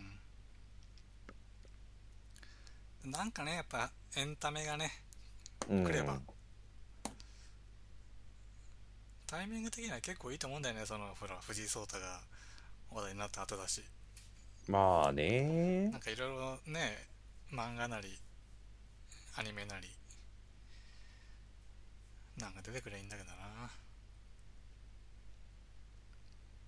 [3.04, 4.92] なんかねやっぱエンタメがね
[5.70, 5.84] うん。
[5.84, 6.20] 来れば。
[9.28, 12.22] タイミング的には結構いいと思うんだよねそのほら藤井聡太が
[12.92, 13.84] 話題になった後だし。
[14.68, 15.90] まあね。
[15.90, 16.00] なん。
[16.00, 17.08] かいろいろね
[17.52, 18.18] 漫画なり
[19.36, 19.88] アニメなり
[22.40, 23.36] なんか出てくればいいんだけどな。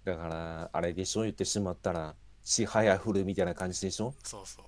[0.03, 2.14] だから、あれでしょ、言ってしまったら、
[2.44, 4.14] ちはやふるみたいな感じでしょ？
[4.24, 4.66] そうそう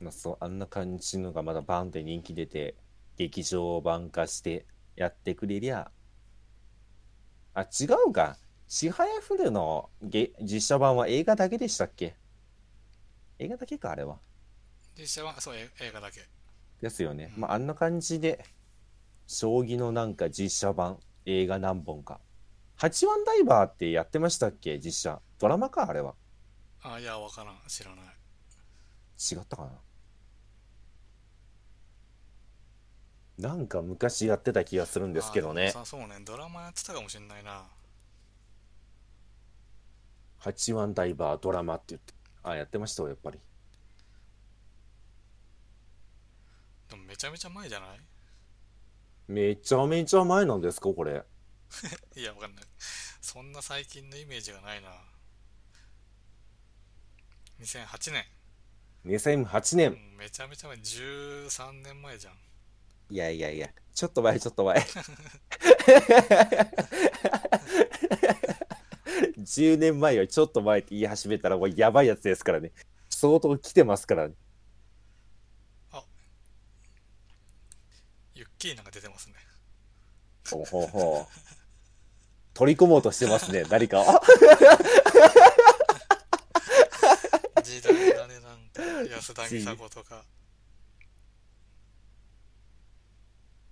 [0.00, 2.74] まあ、そう、あんな感じのがまだバンって人気出て、
[3.16, 4.66] 劇場版化して
[4.96, 5.90] やってくれりゃ。
[7.54, 8.36] あ、違うか。
[8.66, 12.14] ちはやふるのげ実写版は映画だけでしたっけ？
[13.38, 14.20] 映画だけか、あれは。
[14.96, 16.20] 実写はそうえ映画だけ
[16.80, 17.32] ですよね。
[17.34, 18.44] うんまあ、あんな感じで、
[19.26, 22.20] 将棋のなんか実写版、映画何本か。
[22.76, 24.78] 八番ダイバーってやってましたっけ？
[24.78, 25.20] 実写。
[25.38, 26.14] ドラマか、あれは。
[26.82, 28.04] あいやわからん知らない
[29.18, 29.72] 違ったかな？
[33.40, 35.70] なんか昔やってた気がするんですけどねあ。
[35.70, 37.64] さそうねドラマやってたかもしんないな
[40.38, 42.14] 八番ダイバードラマって言って。
[42.42, 43.38] あ、やってましたよ、やっぱり。
[46.88, 48.00] でもめちゃめちゃ前じゃない？
[49.28, 51.24] めちゃめちゃ前なんですか、これ。
[52.16, 52.64] いやわかんない
[53.20, 54.90] そんな最近のイメージがないな
[57.60, 58.24] 2008年、
[59.04, 59.92] 2008う年。
[59.94, 62.34] ん、めちゃめちゃ前13年前じゃん
[63.10, 64.86] いやいやいや、ちょっと前、ちょっと前。
[69.38, 72.72] 10年前よりちょっと前って言い始めたらもうやばいやつですからね。
[73.08, 74.34] 相当来てますからね。
[78.34, 79.34] ユッキーナが出てますね
[80.50, 81.32] ほうほうほう。
[82.54, 84.04] 取り込もうとしてますね、何かを。
[87.62, 88.82] 時代だねなんか
[89.14, 90.24] 安田美沙子とか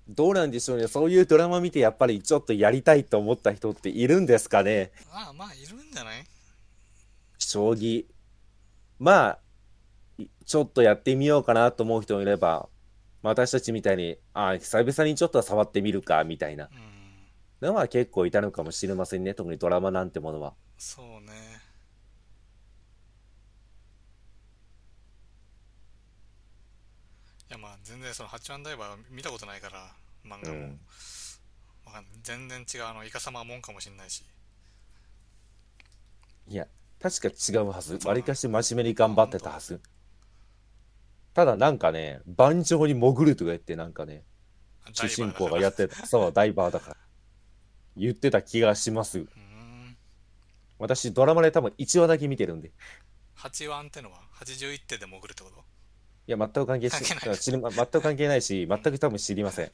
[0.08, 0.88] どうなんでしょうね。
[0.88, 4.90] そういうドラマ見てやっぱりちょっとやりたいと思った人っているんですかね。
[5.12, 6.24] ああまあいるんじゃない？
[7.38, 8.06] 将棋。
[8.98, 9.38] まあ、
[10.18, 12.68] いちょっとやってみようかなと思う人もいれば、
[13.22, 16.68] 私たちみたいに、ああ、久々にちょっと触ってみるか、みたいな
[17.60, 19.34] うんのは結構いたのかもしれませんね。
[19.34, 20.54] 特にドラマなんてものは。
[20.78, 21.32] そうね
[27.48, 29.92] やまあ全然その八番ダイバー見たことないから
[30.24, 30.80] 漫画も、うん
[31.86, 34.22] わかんない全然違うあのイカサマもんかもしんないし
[36.48, 36.66] いや、
[37.00, 37.98] 確か違うはず。
[38.06, 39.80] わりかし真面目に頑張ってたはず。
[41.34, 44.24] ただなんかね、盤上に潜るとか言ってなんかね、
[44.92, 46.06] 主人公がやってた。
[46.06, 46.96] そう、ダイバーだから。
[47.96, 49.26] 言ってた気がします。
[50.78, 52.68] 私、ドラマで多分1話だけ見てるんで。
[52.68, 52.70] い
[53.34, 55.62] 八番ってのは？81手で潜るってこと？
[56.30, 57.02] や、全く関係し
[57.40, 59.70] 知りま全く関係ないし、全く多分知りません。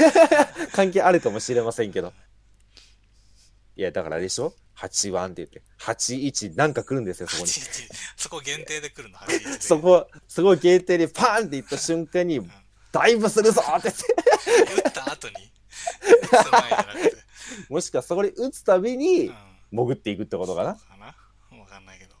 [0.72, 2.12] 関係あるかもしれませんけど。
[3.76, 5.62] いや、だからあれでしょ ?8 番って言って。
[5.78, 7.48] 81なんか来るんですよ、そこに。
[7.48, 12.40] 81そこ限定で来るの？81でそこ、そこ限定でパーンって言った瞬間に、
[12.92, 14.82] ダイブするぞって言って。
[14.82, 15.34] 打った後に
[16.04, 17.16] 打つ前じゃなくて、
[17.70, 19.32] もしくはそこで打つたびうん、に
[19.70, 21.06] 潜っていくってことかなかな
[21.58, 22.14] わかんないけど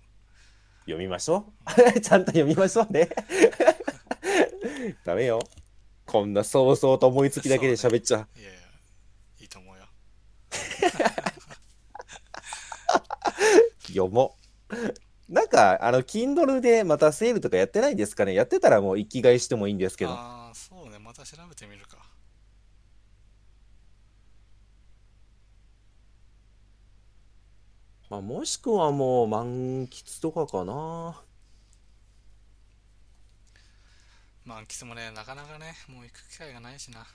[0.88, 1.52] 読みましょ
[1.96, 2.00] う。
[2.00, 3.10] ちゃんと読みましょうね。
[5.04, 5.38] ダメよ。
[6.06, 8.28] こんな想像と思いつきだけで喋っちゃう。
[8.40, 8.58] いやいや、
[9.40, 9.84] いいと思うよ。
[13.88, 14.34] 読も
[14.70, 14.74] う。
[15.32, 18.32] なんか、あの、Kindle でまたセールとかやってないんですかね？
[18.32, 20.12] やってたらもう生きがいしてもいいんですけど。
[20.12, 21.98] ああ、そうね、また調べてみるか。
[28.10, 31.22] まあ、もしくはもう満喫とかかな。
[34.46, 37.06] 満喫もね、なかなかね、もう行く機会がないしな。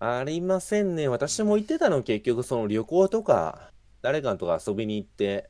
[0.00, 1.06] ありませんね。
[1.06, 3.70] 私も言ってたの結局その旅行とか、
[4.00, 5.48] 誰かとか遊びに行って、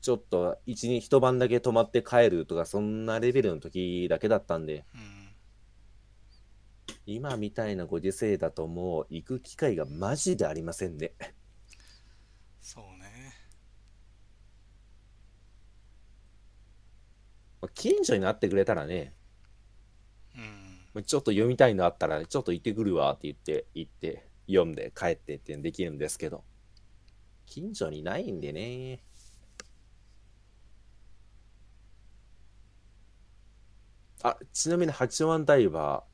[0.00, 5.20] ちょっと一日一晩だけ泊まって帰るとか、そんなレベルの時だけだったんで、うん。
[7.06, 11.12] 今みたいなご時世だともう行く機会がマジでありませんね。
[12.60, 12.99] そうね。
[17.60, 19.14] まあ近所になってくれたらね、
[20.94, 21.02] うん。
[21.04, 26.44] ちょっと読みたいのあったら、ちょっと行ってくるわって言って、行って、読んで帰ってってできるんですけど、
[27.46, 29.02] 近所にないんでね。
[34.22, 36.04] あ、ちなみに八幡ダイバ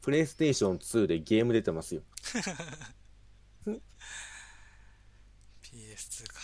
[0.00, 2.02] ー、プレイステーション2でゲーム出てますよ。
[5.62, 6.34] PS2 か。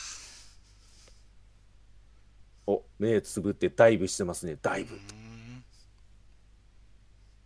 [2.67, 4.57] お、目つぶってダイブしてますね。
[4.61, 4.99] ダイブう。
[4.99, 5.65] ん。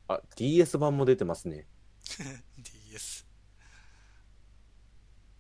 [0.09, 1.67] あ、DS 版も出てますね。
[2.91, 3.27] DS。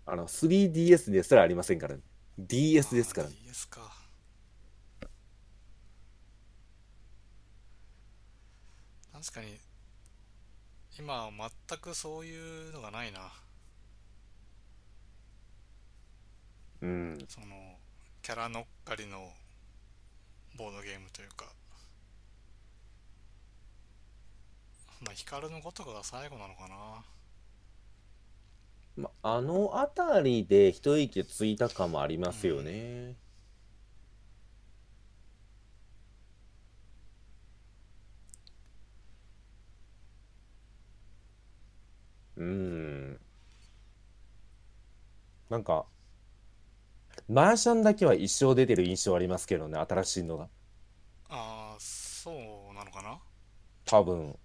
[0.06, 2.02] あの、3DS ですらありませんからね。
[2.38, 3.36] DS ですからあね。
[3.44, 3.80] DS か。
[9.12, 9.58] 確かに、
[10.98, 11.30] 今は
[11.68, 13.32] 全くそういうのがないな。
[16.80, 17.18] うん。
[17.28, 17.46] その、
[18.22, 19.30] キャラ乗っかりの
[20.60, 21.46] ボードゲームというか。
[25.00, 27.02] まあ、ヒカルの子とかが最後なのかな。
[28.96, 33.16] ま、あのあたりで一息ついた感もありますよね。
[42.36, 43.20] うん。
[45.48, 45.86] なんか、
[47.30, 50.48] マーシャンだけは一生出てる印象ありますけどね、新しいのが。
[51.28, 53.20] ああ、そうなのかな？
[53.84, 54.36] 多分。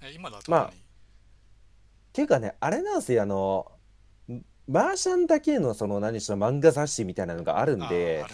[0.00, 0.72] え、今だとまあ
[2.12, 3.72] ていうかね、あれなんですよ、あの、
[4.68, 8.26] マーシャンだけのその何でしょう、漫画雑誌みたいなのがあるんあでね。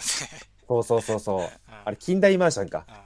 [0.67, 1.41] そうそうそうそう。
[1.41, 2.85] ああれ、近代マーシャンか。
[2.87, 3.03] あ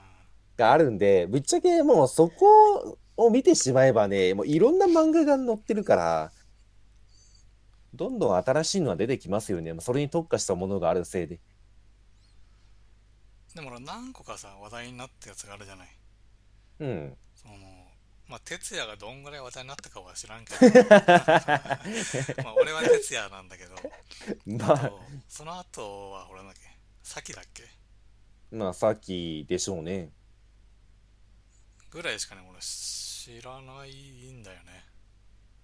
[0.58, 6.32] があるんで、ぶっちゃけもうそこを見てしまえばね、もういろんな漫画が載ってるから、
[7.94, 9.74] どんどん新しいのは出てきますよね。
[9.80, 11.40] それに特化したものがあるせいで。
[13.56, 15.88] でもほら何個かさ、話題になったやつがあるじゃない。
[16.80, 17.18] うん。
[17.36, 17.56] その、
[18.28, 20.60] まあ、哲也がどんぐらい話題になったかは知らんけど、
[22.44, 23.76] まあ、俺は哲也なんだけど、
[24.46, 24.92] まあ、
[25.28, 26.70] その後は、俺なんだっけ、
[27.02, 27.64] さきだっけ
[28.52, 30.12] まあ、さっきでしょうね。
[31.90, 33.92] ぐらいしかね、俺知らない
[34.32, 34.87] んだよね。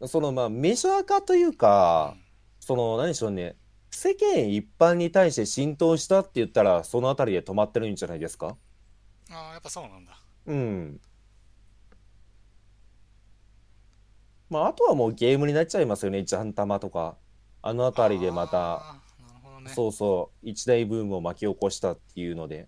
[0.07, 2.21] そのまあ、メジャー化といううか、ん
[2.59, 3.55] その、何でしょうね。
[3.91, 8.57] 世間一般に対して浸透したって言ったら、そのあたりで止まってるんじゃないですか？
[9.29, 10.19] ああ、やっぱそうなんだ。
[10.47, 11.01] うん。
[14.49, 16.23] まあ、あとはもうゲームになっちゃいますよね。
[16.23, 17.17] ジャンタマとか。
[17.61, 18.97] あのあたりでまた、
[19.61, 19.69] ね。
[19.69, 22.67] そうそう、一大ブームを巻き起こしたっていうので。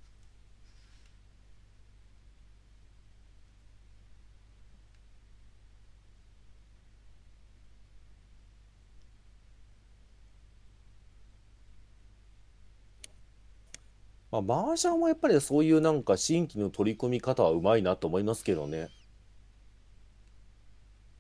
[14.35, 18.89] まあ、マージャンはやっぱりそういうなんか新規の取り組み方はうまいなと思いますけどね。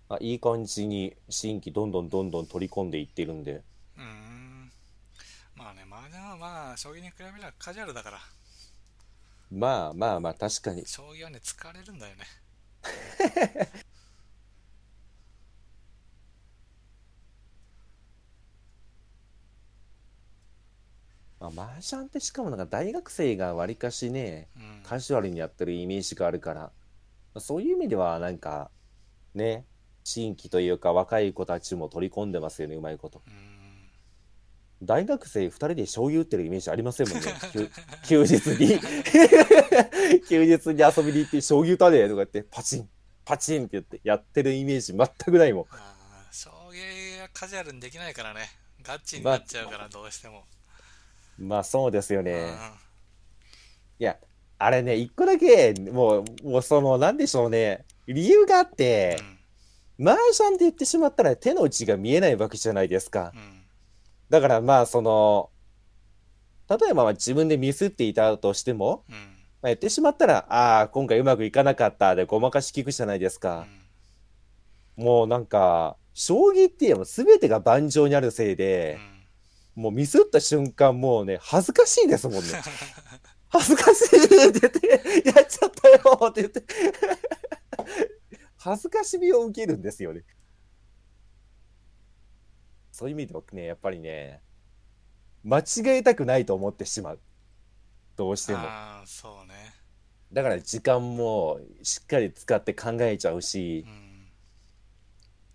[0.09, 3.53] あ、いい感じに新規どんどんどんどん取り込んでいってるんで。
[3.53, 4.71] うーん。
[5.55, 8.19] まあね、麻雀はまあ、将棋に比べればカジュアルだから、
[9.49, 10.85] まあまあまあ確かに。
[10.85, 12.25] 将棋はね、疲れるんだよね。
[21.47, 24.83] あ、マージャンってしかもなんか大学生がわりかしね、うん。
[24.83, 26.71] カジュアルにやってるイメージがあるから、ま
[27.35, 28.69] あそういう意味ではなんか、
[29.33, 29.65] ね、
[30.03, 33.21] 新規というか若い子たちも取り込んでますよね、うまいこと。
[33.27, 33.55] うん。
[34.83, 37.33] 大学生2人で将棋打ってるイメージありませんもんね。
[38.05, 38.79] 休休日に。
[40.29, 42.89] 休日に遊びに行って将棋打たねえとか言って、パチン、
[43.23, 45.65] パチンって言ってやってるイメージ全くないもん。
[45.71, 48.49] あー将棋はカジュアルにできないからね。
[48.83, 50.33] ガチになっちゃうから、どうしても。
[50.33, 50.54] まあ
[51.63, 52.25] そうですようん。
[52.25, 52.53] ね。
[53.99, 54.17] いや、
[54.57, 57.85] あれね、一個だけ、もう、もうその、なんでしょうね。
[58.07, 59.35] 理由があっうて、ん
[59.97, 63.31] マージャンって言ってしまったら手の内が見えないわけじゃないですか。
[63.33, 63.61] うん
[64.29, 65.51] だからまあその、
[66.67, 73.67] 例えばまあ自分でミスっていたとしても、うんまあ、やってしまったら、ああ、今回うまくいかなかったでごまかし聞くじゃないですうか。
[74.97, 78.97] んもうなんか、将棋ってもう全てが盤上にあるせいで、
[79.75, 82.61] もうミスった瞬間もうね、恥ずかしいですもんね。
[83.49, 86.63] 恥ずかしいって言って、やっちゃったよって言って。
[88.57, 90.23] 恥ずかしみを受けるんですよね。
[92.91, 94.41] そういう意味ではね、やっぱりね、
[95.43, 95.63] 間違
[95.97, 97.19] えたくないと思ってしまう。
[98.15, 98.59] どうしても。
[98.59, 99.73] ああそうね
[100.31, 104.27] だから時間もしっかり使って考えちゃうしう、ん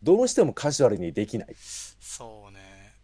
[0.02, 1.54] どうしてもカジュアルにできない。
[1.56, 2.94] そうね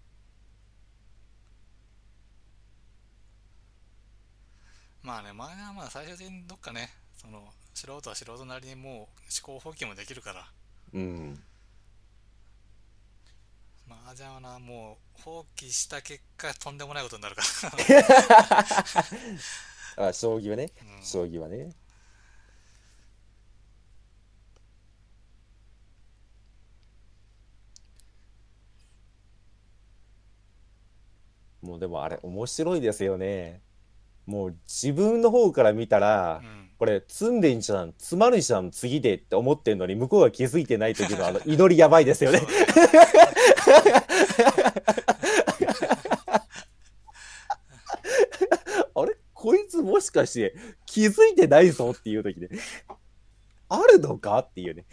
[5.06, 9.06] まあね前はまあ最終的にどっかねその素人は素人なりにもう思
[9.42, 10.44] 考放棄もできるから
[10.94, 11.40] うん。
[13.88, 17.42] まあじゃあなもう放棄した結果とんでもないことになるか
[20.08, 20.72] あ、将棋はね。
[20.80, 21.70] ら、うん将棋はね。
[31.62, 33.60] もうでもあれ面白いですよね。
[34.26, 36.66] もう自分の方から見たら、うん。
[36.78, 42.42] これ積んでんじゃん、詰まるじゃん、次でって思ってんのに、向こうが気づいてない時のあの 祈りやばいですよね。
[48.94, 49.16] あれ？
[49.32, 50.54] こいつもしかして
[50.86, 52.50] 気づいてないぞっていう時で、
[53.68, 54.38] あるのか？
[54.40, 54.84] っていうね。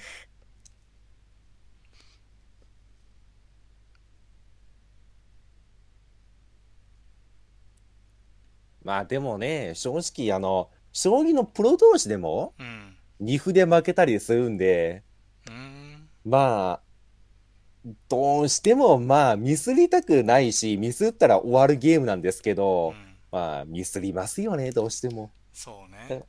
[8.84, 12.96] まあでもね、正直あの、将棋のプロ同士でもうん。
[13.20, 15.04] 二歩で負けたりするんで、
[15.48, 16.10] うーん。
[16.26, 23.16] まあ、どうしてもまあミスりたくないし、ミスったら終わるゲームなんですけうど、ん。
[23.32, 25.32] まあミスりますよね、どうしても。
[25.54, 26.08] そうね。
[26.10, 26.24] え？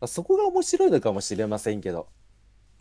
[0.00, 0.08] うん。
[0.08, 2.08] そこが面白いのかもしれませんけど。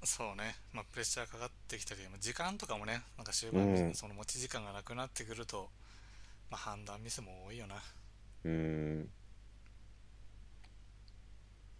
[0.03, 3.89] そうね、まあ、プレッシャーかかってきたり、まあ時間とかもね、なんか終盤うん。
[3.89, 5.69] にその持ち時間がなくなってくると、
[6.49, 7.75] まあ、判断ミスも多いよな。
[8.43, 9.09] うーん。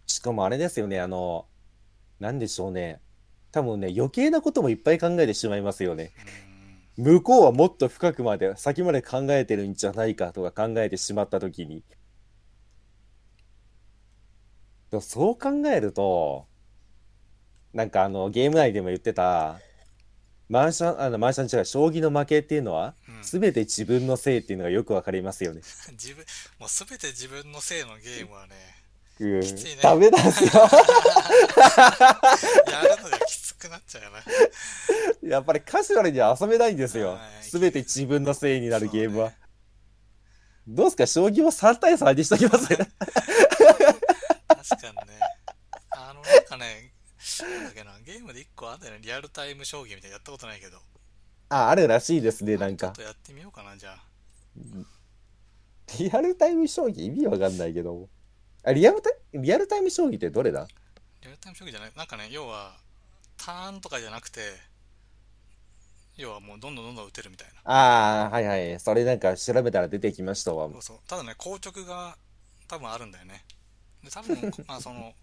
[0.06, 1.46] しかもあれですよね、あの、
[2.20, 3.00] なんでしょうね。
[3.52, 6.12] 多分ね、余計なこともいっぱい考えてしまいますよね。
[6.42, 6.48] うん
[6.98, 11.84] 向こうはもっと深くまで、先まで考えてるんじゃないかとか考えてしまったときに。
[15.00, 16.48] そう考えると、
[17.72, 19.60] なんかあの、ゲーム内でも言ってた、
[20.48, 25.60] マーシャン、あの、マーシャン違う、将棋の負けっていうのは、うんすべて自分のせいっていうのがよくわかりますよね。
[25.92, 26.24] 自分
[26.58, 28.54] もう全て自分のせいのゲームはね、
[29.20, 30.50] うんきついねダメなんですよ。
[32.70, 34.22] やるのがきつくなっちゃうよな。
[35.28, 37.20] やっぱりカジュアルには遊べないんですよは。
[37.40, 39.30] いすべて自分のせいになるゲームは。
[39.30, 39.38] そう
[40.68, 41.06] どうすか？
[41.06, 42.68] 将棋は3対3にしときます？
[42.68, 42.90] 確かに
[45.08, 45.18] ね。
[45.90, 46.92] あの、なんかね、
[47.42, 50.78] なんだっけな、ゲームで1個あんだよね、リアルタイム将棋みたいなやったことないけど。
[51.50, 53.02] あ、あるらしいですね、なんかちょっと。
[53.02, 54.04] やってみようかな、じゃあ。
[55.98, 58.08] リアルタイム将棋意味わかんないけど。
[58.64, 60.66] あ、リアルタイリアルタイム将棋ってどれだ？
[61.22, 62.76] リアルタイム将棋じゃないなんかね要は
[63.36, 64.40] ターンとかじゃなくて
[66.16, 68.80] 要はもうどんどんどんどん打てるみたいなああ、はいはい。
[68.80, 70.78] それなんか調べたら出てきましたわそ。
[70.78, 72.16] うそうただね硬直が
[72.68, 73.44] 多分あるんだよね
[74.04, 75.14] で多分こ まあその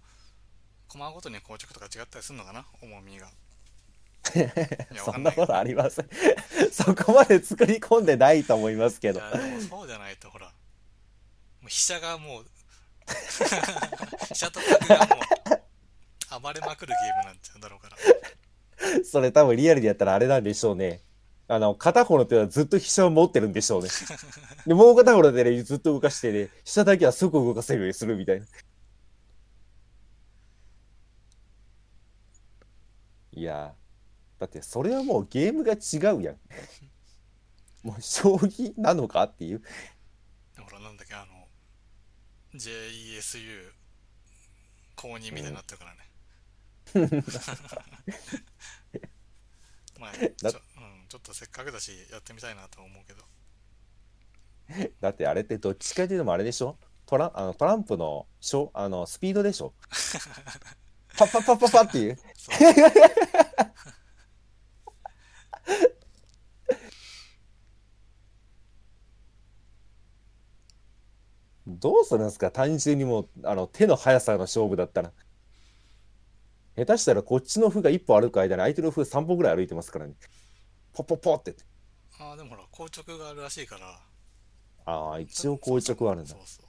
[0.95, 2.65] 駒ごとに硬直とか違ったりするのかな？
[2.81, 3.27] 重みが
[5.03, 6.09] そんなことありません。
[6.71, 9.19] そこまで作り込んでないと思いますけど
[9.69, 10.51] そうじゃないとほらも
[11.65, 12.45] う飛車がもう
[14.29, 15.21] 飛車と角がも
[16.37, 17.97] う暴れまくるゲームなんちゃうだろうから
[19.03, 21.01] それ多分リアルでやったらあれなんでしょうね。
[21.47, 23.89] あの、片方の手はずっと飛車を持ってるんでしょうね。
[24.65, 28.47] で、もう片方の手でずっと動かしてね、飛車だけはすぐ動かせるようにするみたいな。
[33.35, 36.39] いやー、だってそれはもうゲームが違うやん。
[37.83, 39.61] もう将棋なのかっていう。
[40.57, 41.47] ほらなんだっけあの
[42.55, 43.71] JESU
[44.95, 46.09] 公認みたいになってるからね
[49.99, 53.23] まあちょ,、だうん、ちょっとせっかくだしやってみたいなと思うけど
[55.01, 56.77] だってあれってどっちかというともあれでしょ？
[57.05, 59.73] トラあのトランプのしょあのスピードでしょ？
[61.17, 62.17] パッパッパッパッパっていう。
[71.67, 72.51] どうするんですか？
[72.51, 75.11] 単純にもうあの手の速さの勝負だったら。
[76.77, 80.13] 下手したらこっちの歩が1歩歩く間に相手の歩3歩ぐらい歩いてますからね。
[80.93, 81.55] ポッポッポって。
[82.19, 84.01] ああでもほら硬直があるらしいから
[84.85, 86.39] ああ、一応硬直はあるんだそう。
[86.45, 86.64] そう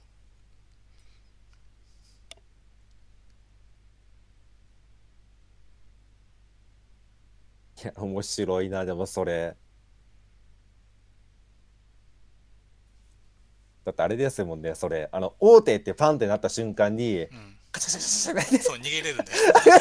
[7.83, 9.55] いや、面白いな、でもそれ。
[13.85, 15.09] だってあれですもんね、それ。
[15.11, 19.79] あの、大手ってパンってなった瞬間に、うんカチャカチャカチャそう逃げれるんだよ早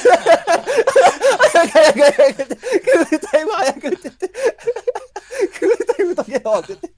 [1.62, 6.93] く早く早くって、クールタイム早くって言って、クールタイム解けよって言って、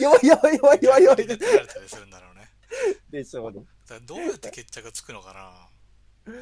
[0.00, 1.46] 弱い弱い弱い弱い弱いって
[1.86, 2.48] するんだろうね
[3.10, 3.62] でしょうね。
[4.06, 6.34] どうやって決着つくのかな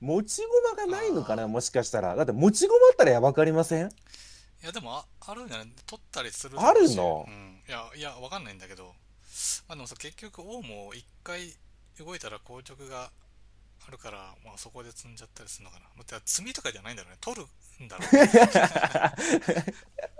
[0.00, 0.42] 持ち
[0.76, 2.16] 駒がないのかな、もしかしたら。
[2.16, 3.86] だって持ち駒あったらやばくありません？
[3.86, 3.90] い
[4.66, 5.66] やでもああるんじゃない？
[5.86, 7.24] 取ったりするあるの？
[7.28, 8.94] うん、いやいやわかんないんだけど。
[9.68, 11.54] まあでもさ結局王も一回
[11.98, 13.10] 動いたら硬直が
[13.86, 15.86] あるから、まあ、そこで積んじゃったりするのかな。
[15.96, 17.18] また積みとかじゃないんだろうね。
[17.20, 17.46] 取る
[17.84, 18.30] んだろうね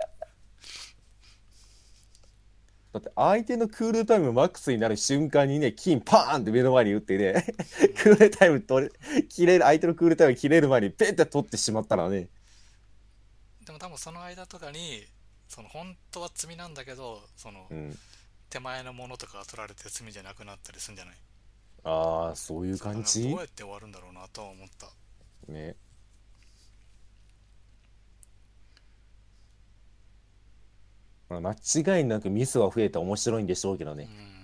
[2.93, 7.45] だって相手のクールタイムマックスになる瞬間にね、金パーンって目の前に打ってね、
[8.03, 12.27] クールタイム取れ、切れる、相手のクールタイム切れる前にペンって取ってしまったらね、
[13.65, 15.05] でも多分その間とかに
[15.47, 17.97] その本当は積みなんだけどそのうん。
[18.49, 21.15] 手前のものとかが取られて積みじゃなくなったりするんじゃない？
[21.85, 23.29] ああ、そういう感じ？
[23.29, 24.87] どうやって終わるんだろうなとは思った
[25.47, 25.67] ね。
[25.67, 25.75] まあ
[31.39, 34.09] 間違いなくミスは増えて面白いんでしょうけどね。
[34.35, 34.41] うん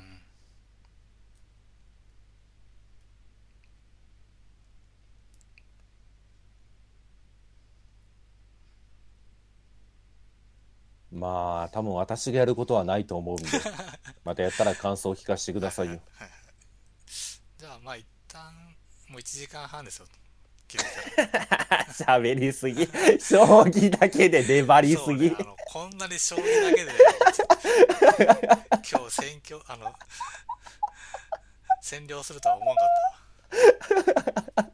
[11.18, 13.50] まあ、多分私がやることはないと思うんで、
[14.24, 16.00] またやったら感想を聞かせてくださいよ。
[17.58, 18.54] じゃあまあ一旦
[19.08, 20.06] もう1時間半ですよ
[20.68, 22.86] 気づいたら喋りすぎ。
[23.20, 25.00] 将棋だけで粘りすぎ。
[25.04, 26.92] そうねあのこんなに将棋だけで
[28.90, 29.94] 今日選挙あの
[31.84, 34.70] 占領するとは思わなかったわ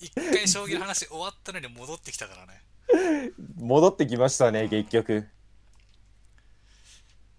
[0.00, 5.26] 一回将棋の話終わったのに戻ってきたからね戻ってきましたね、結局。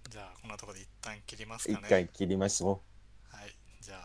[0.10, 2.82] じゃあこんなところで一旦切りますかね一回切りましょ
[3.32, 3.95] はいじゃ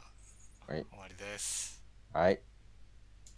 [0.69, 1.83] あ、はい終わりです
[2.15, 2.19] う。
[2.19, 2.41] はい。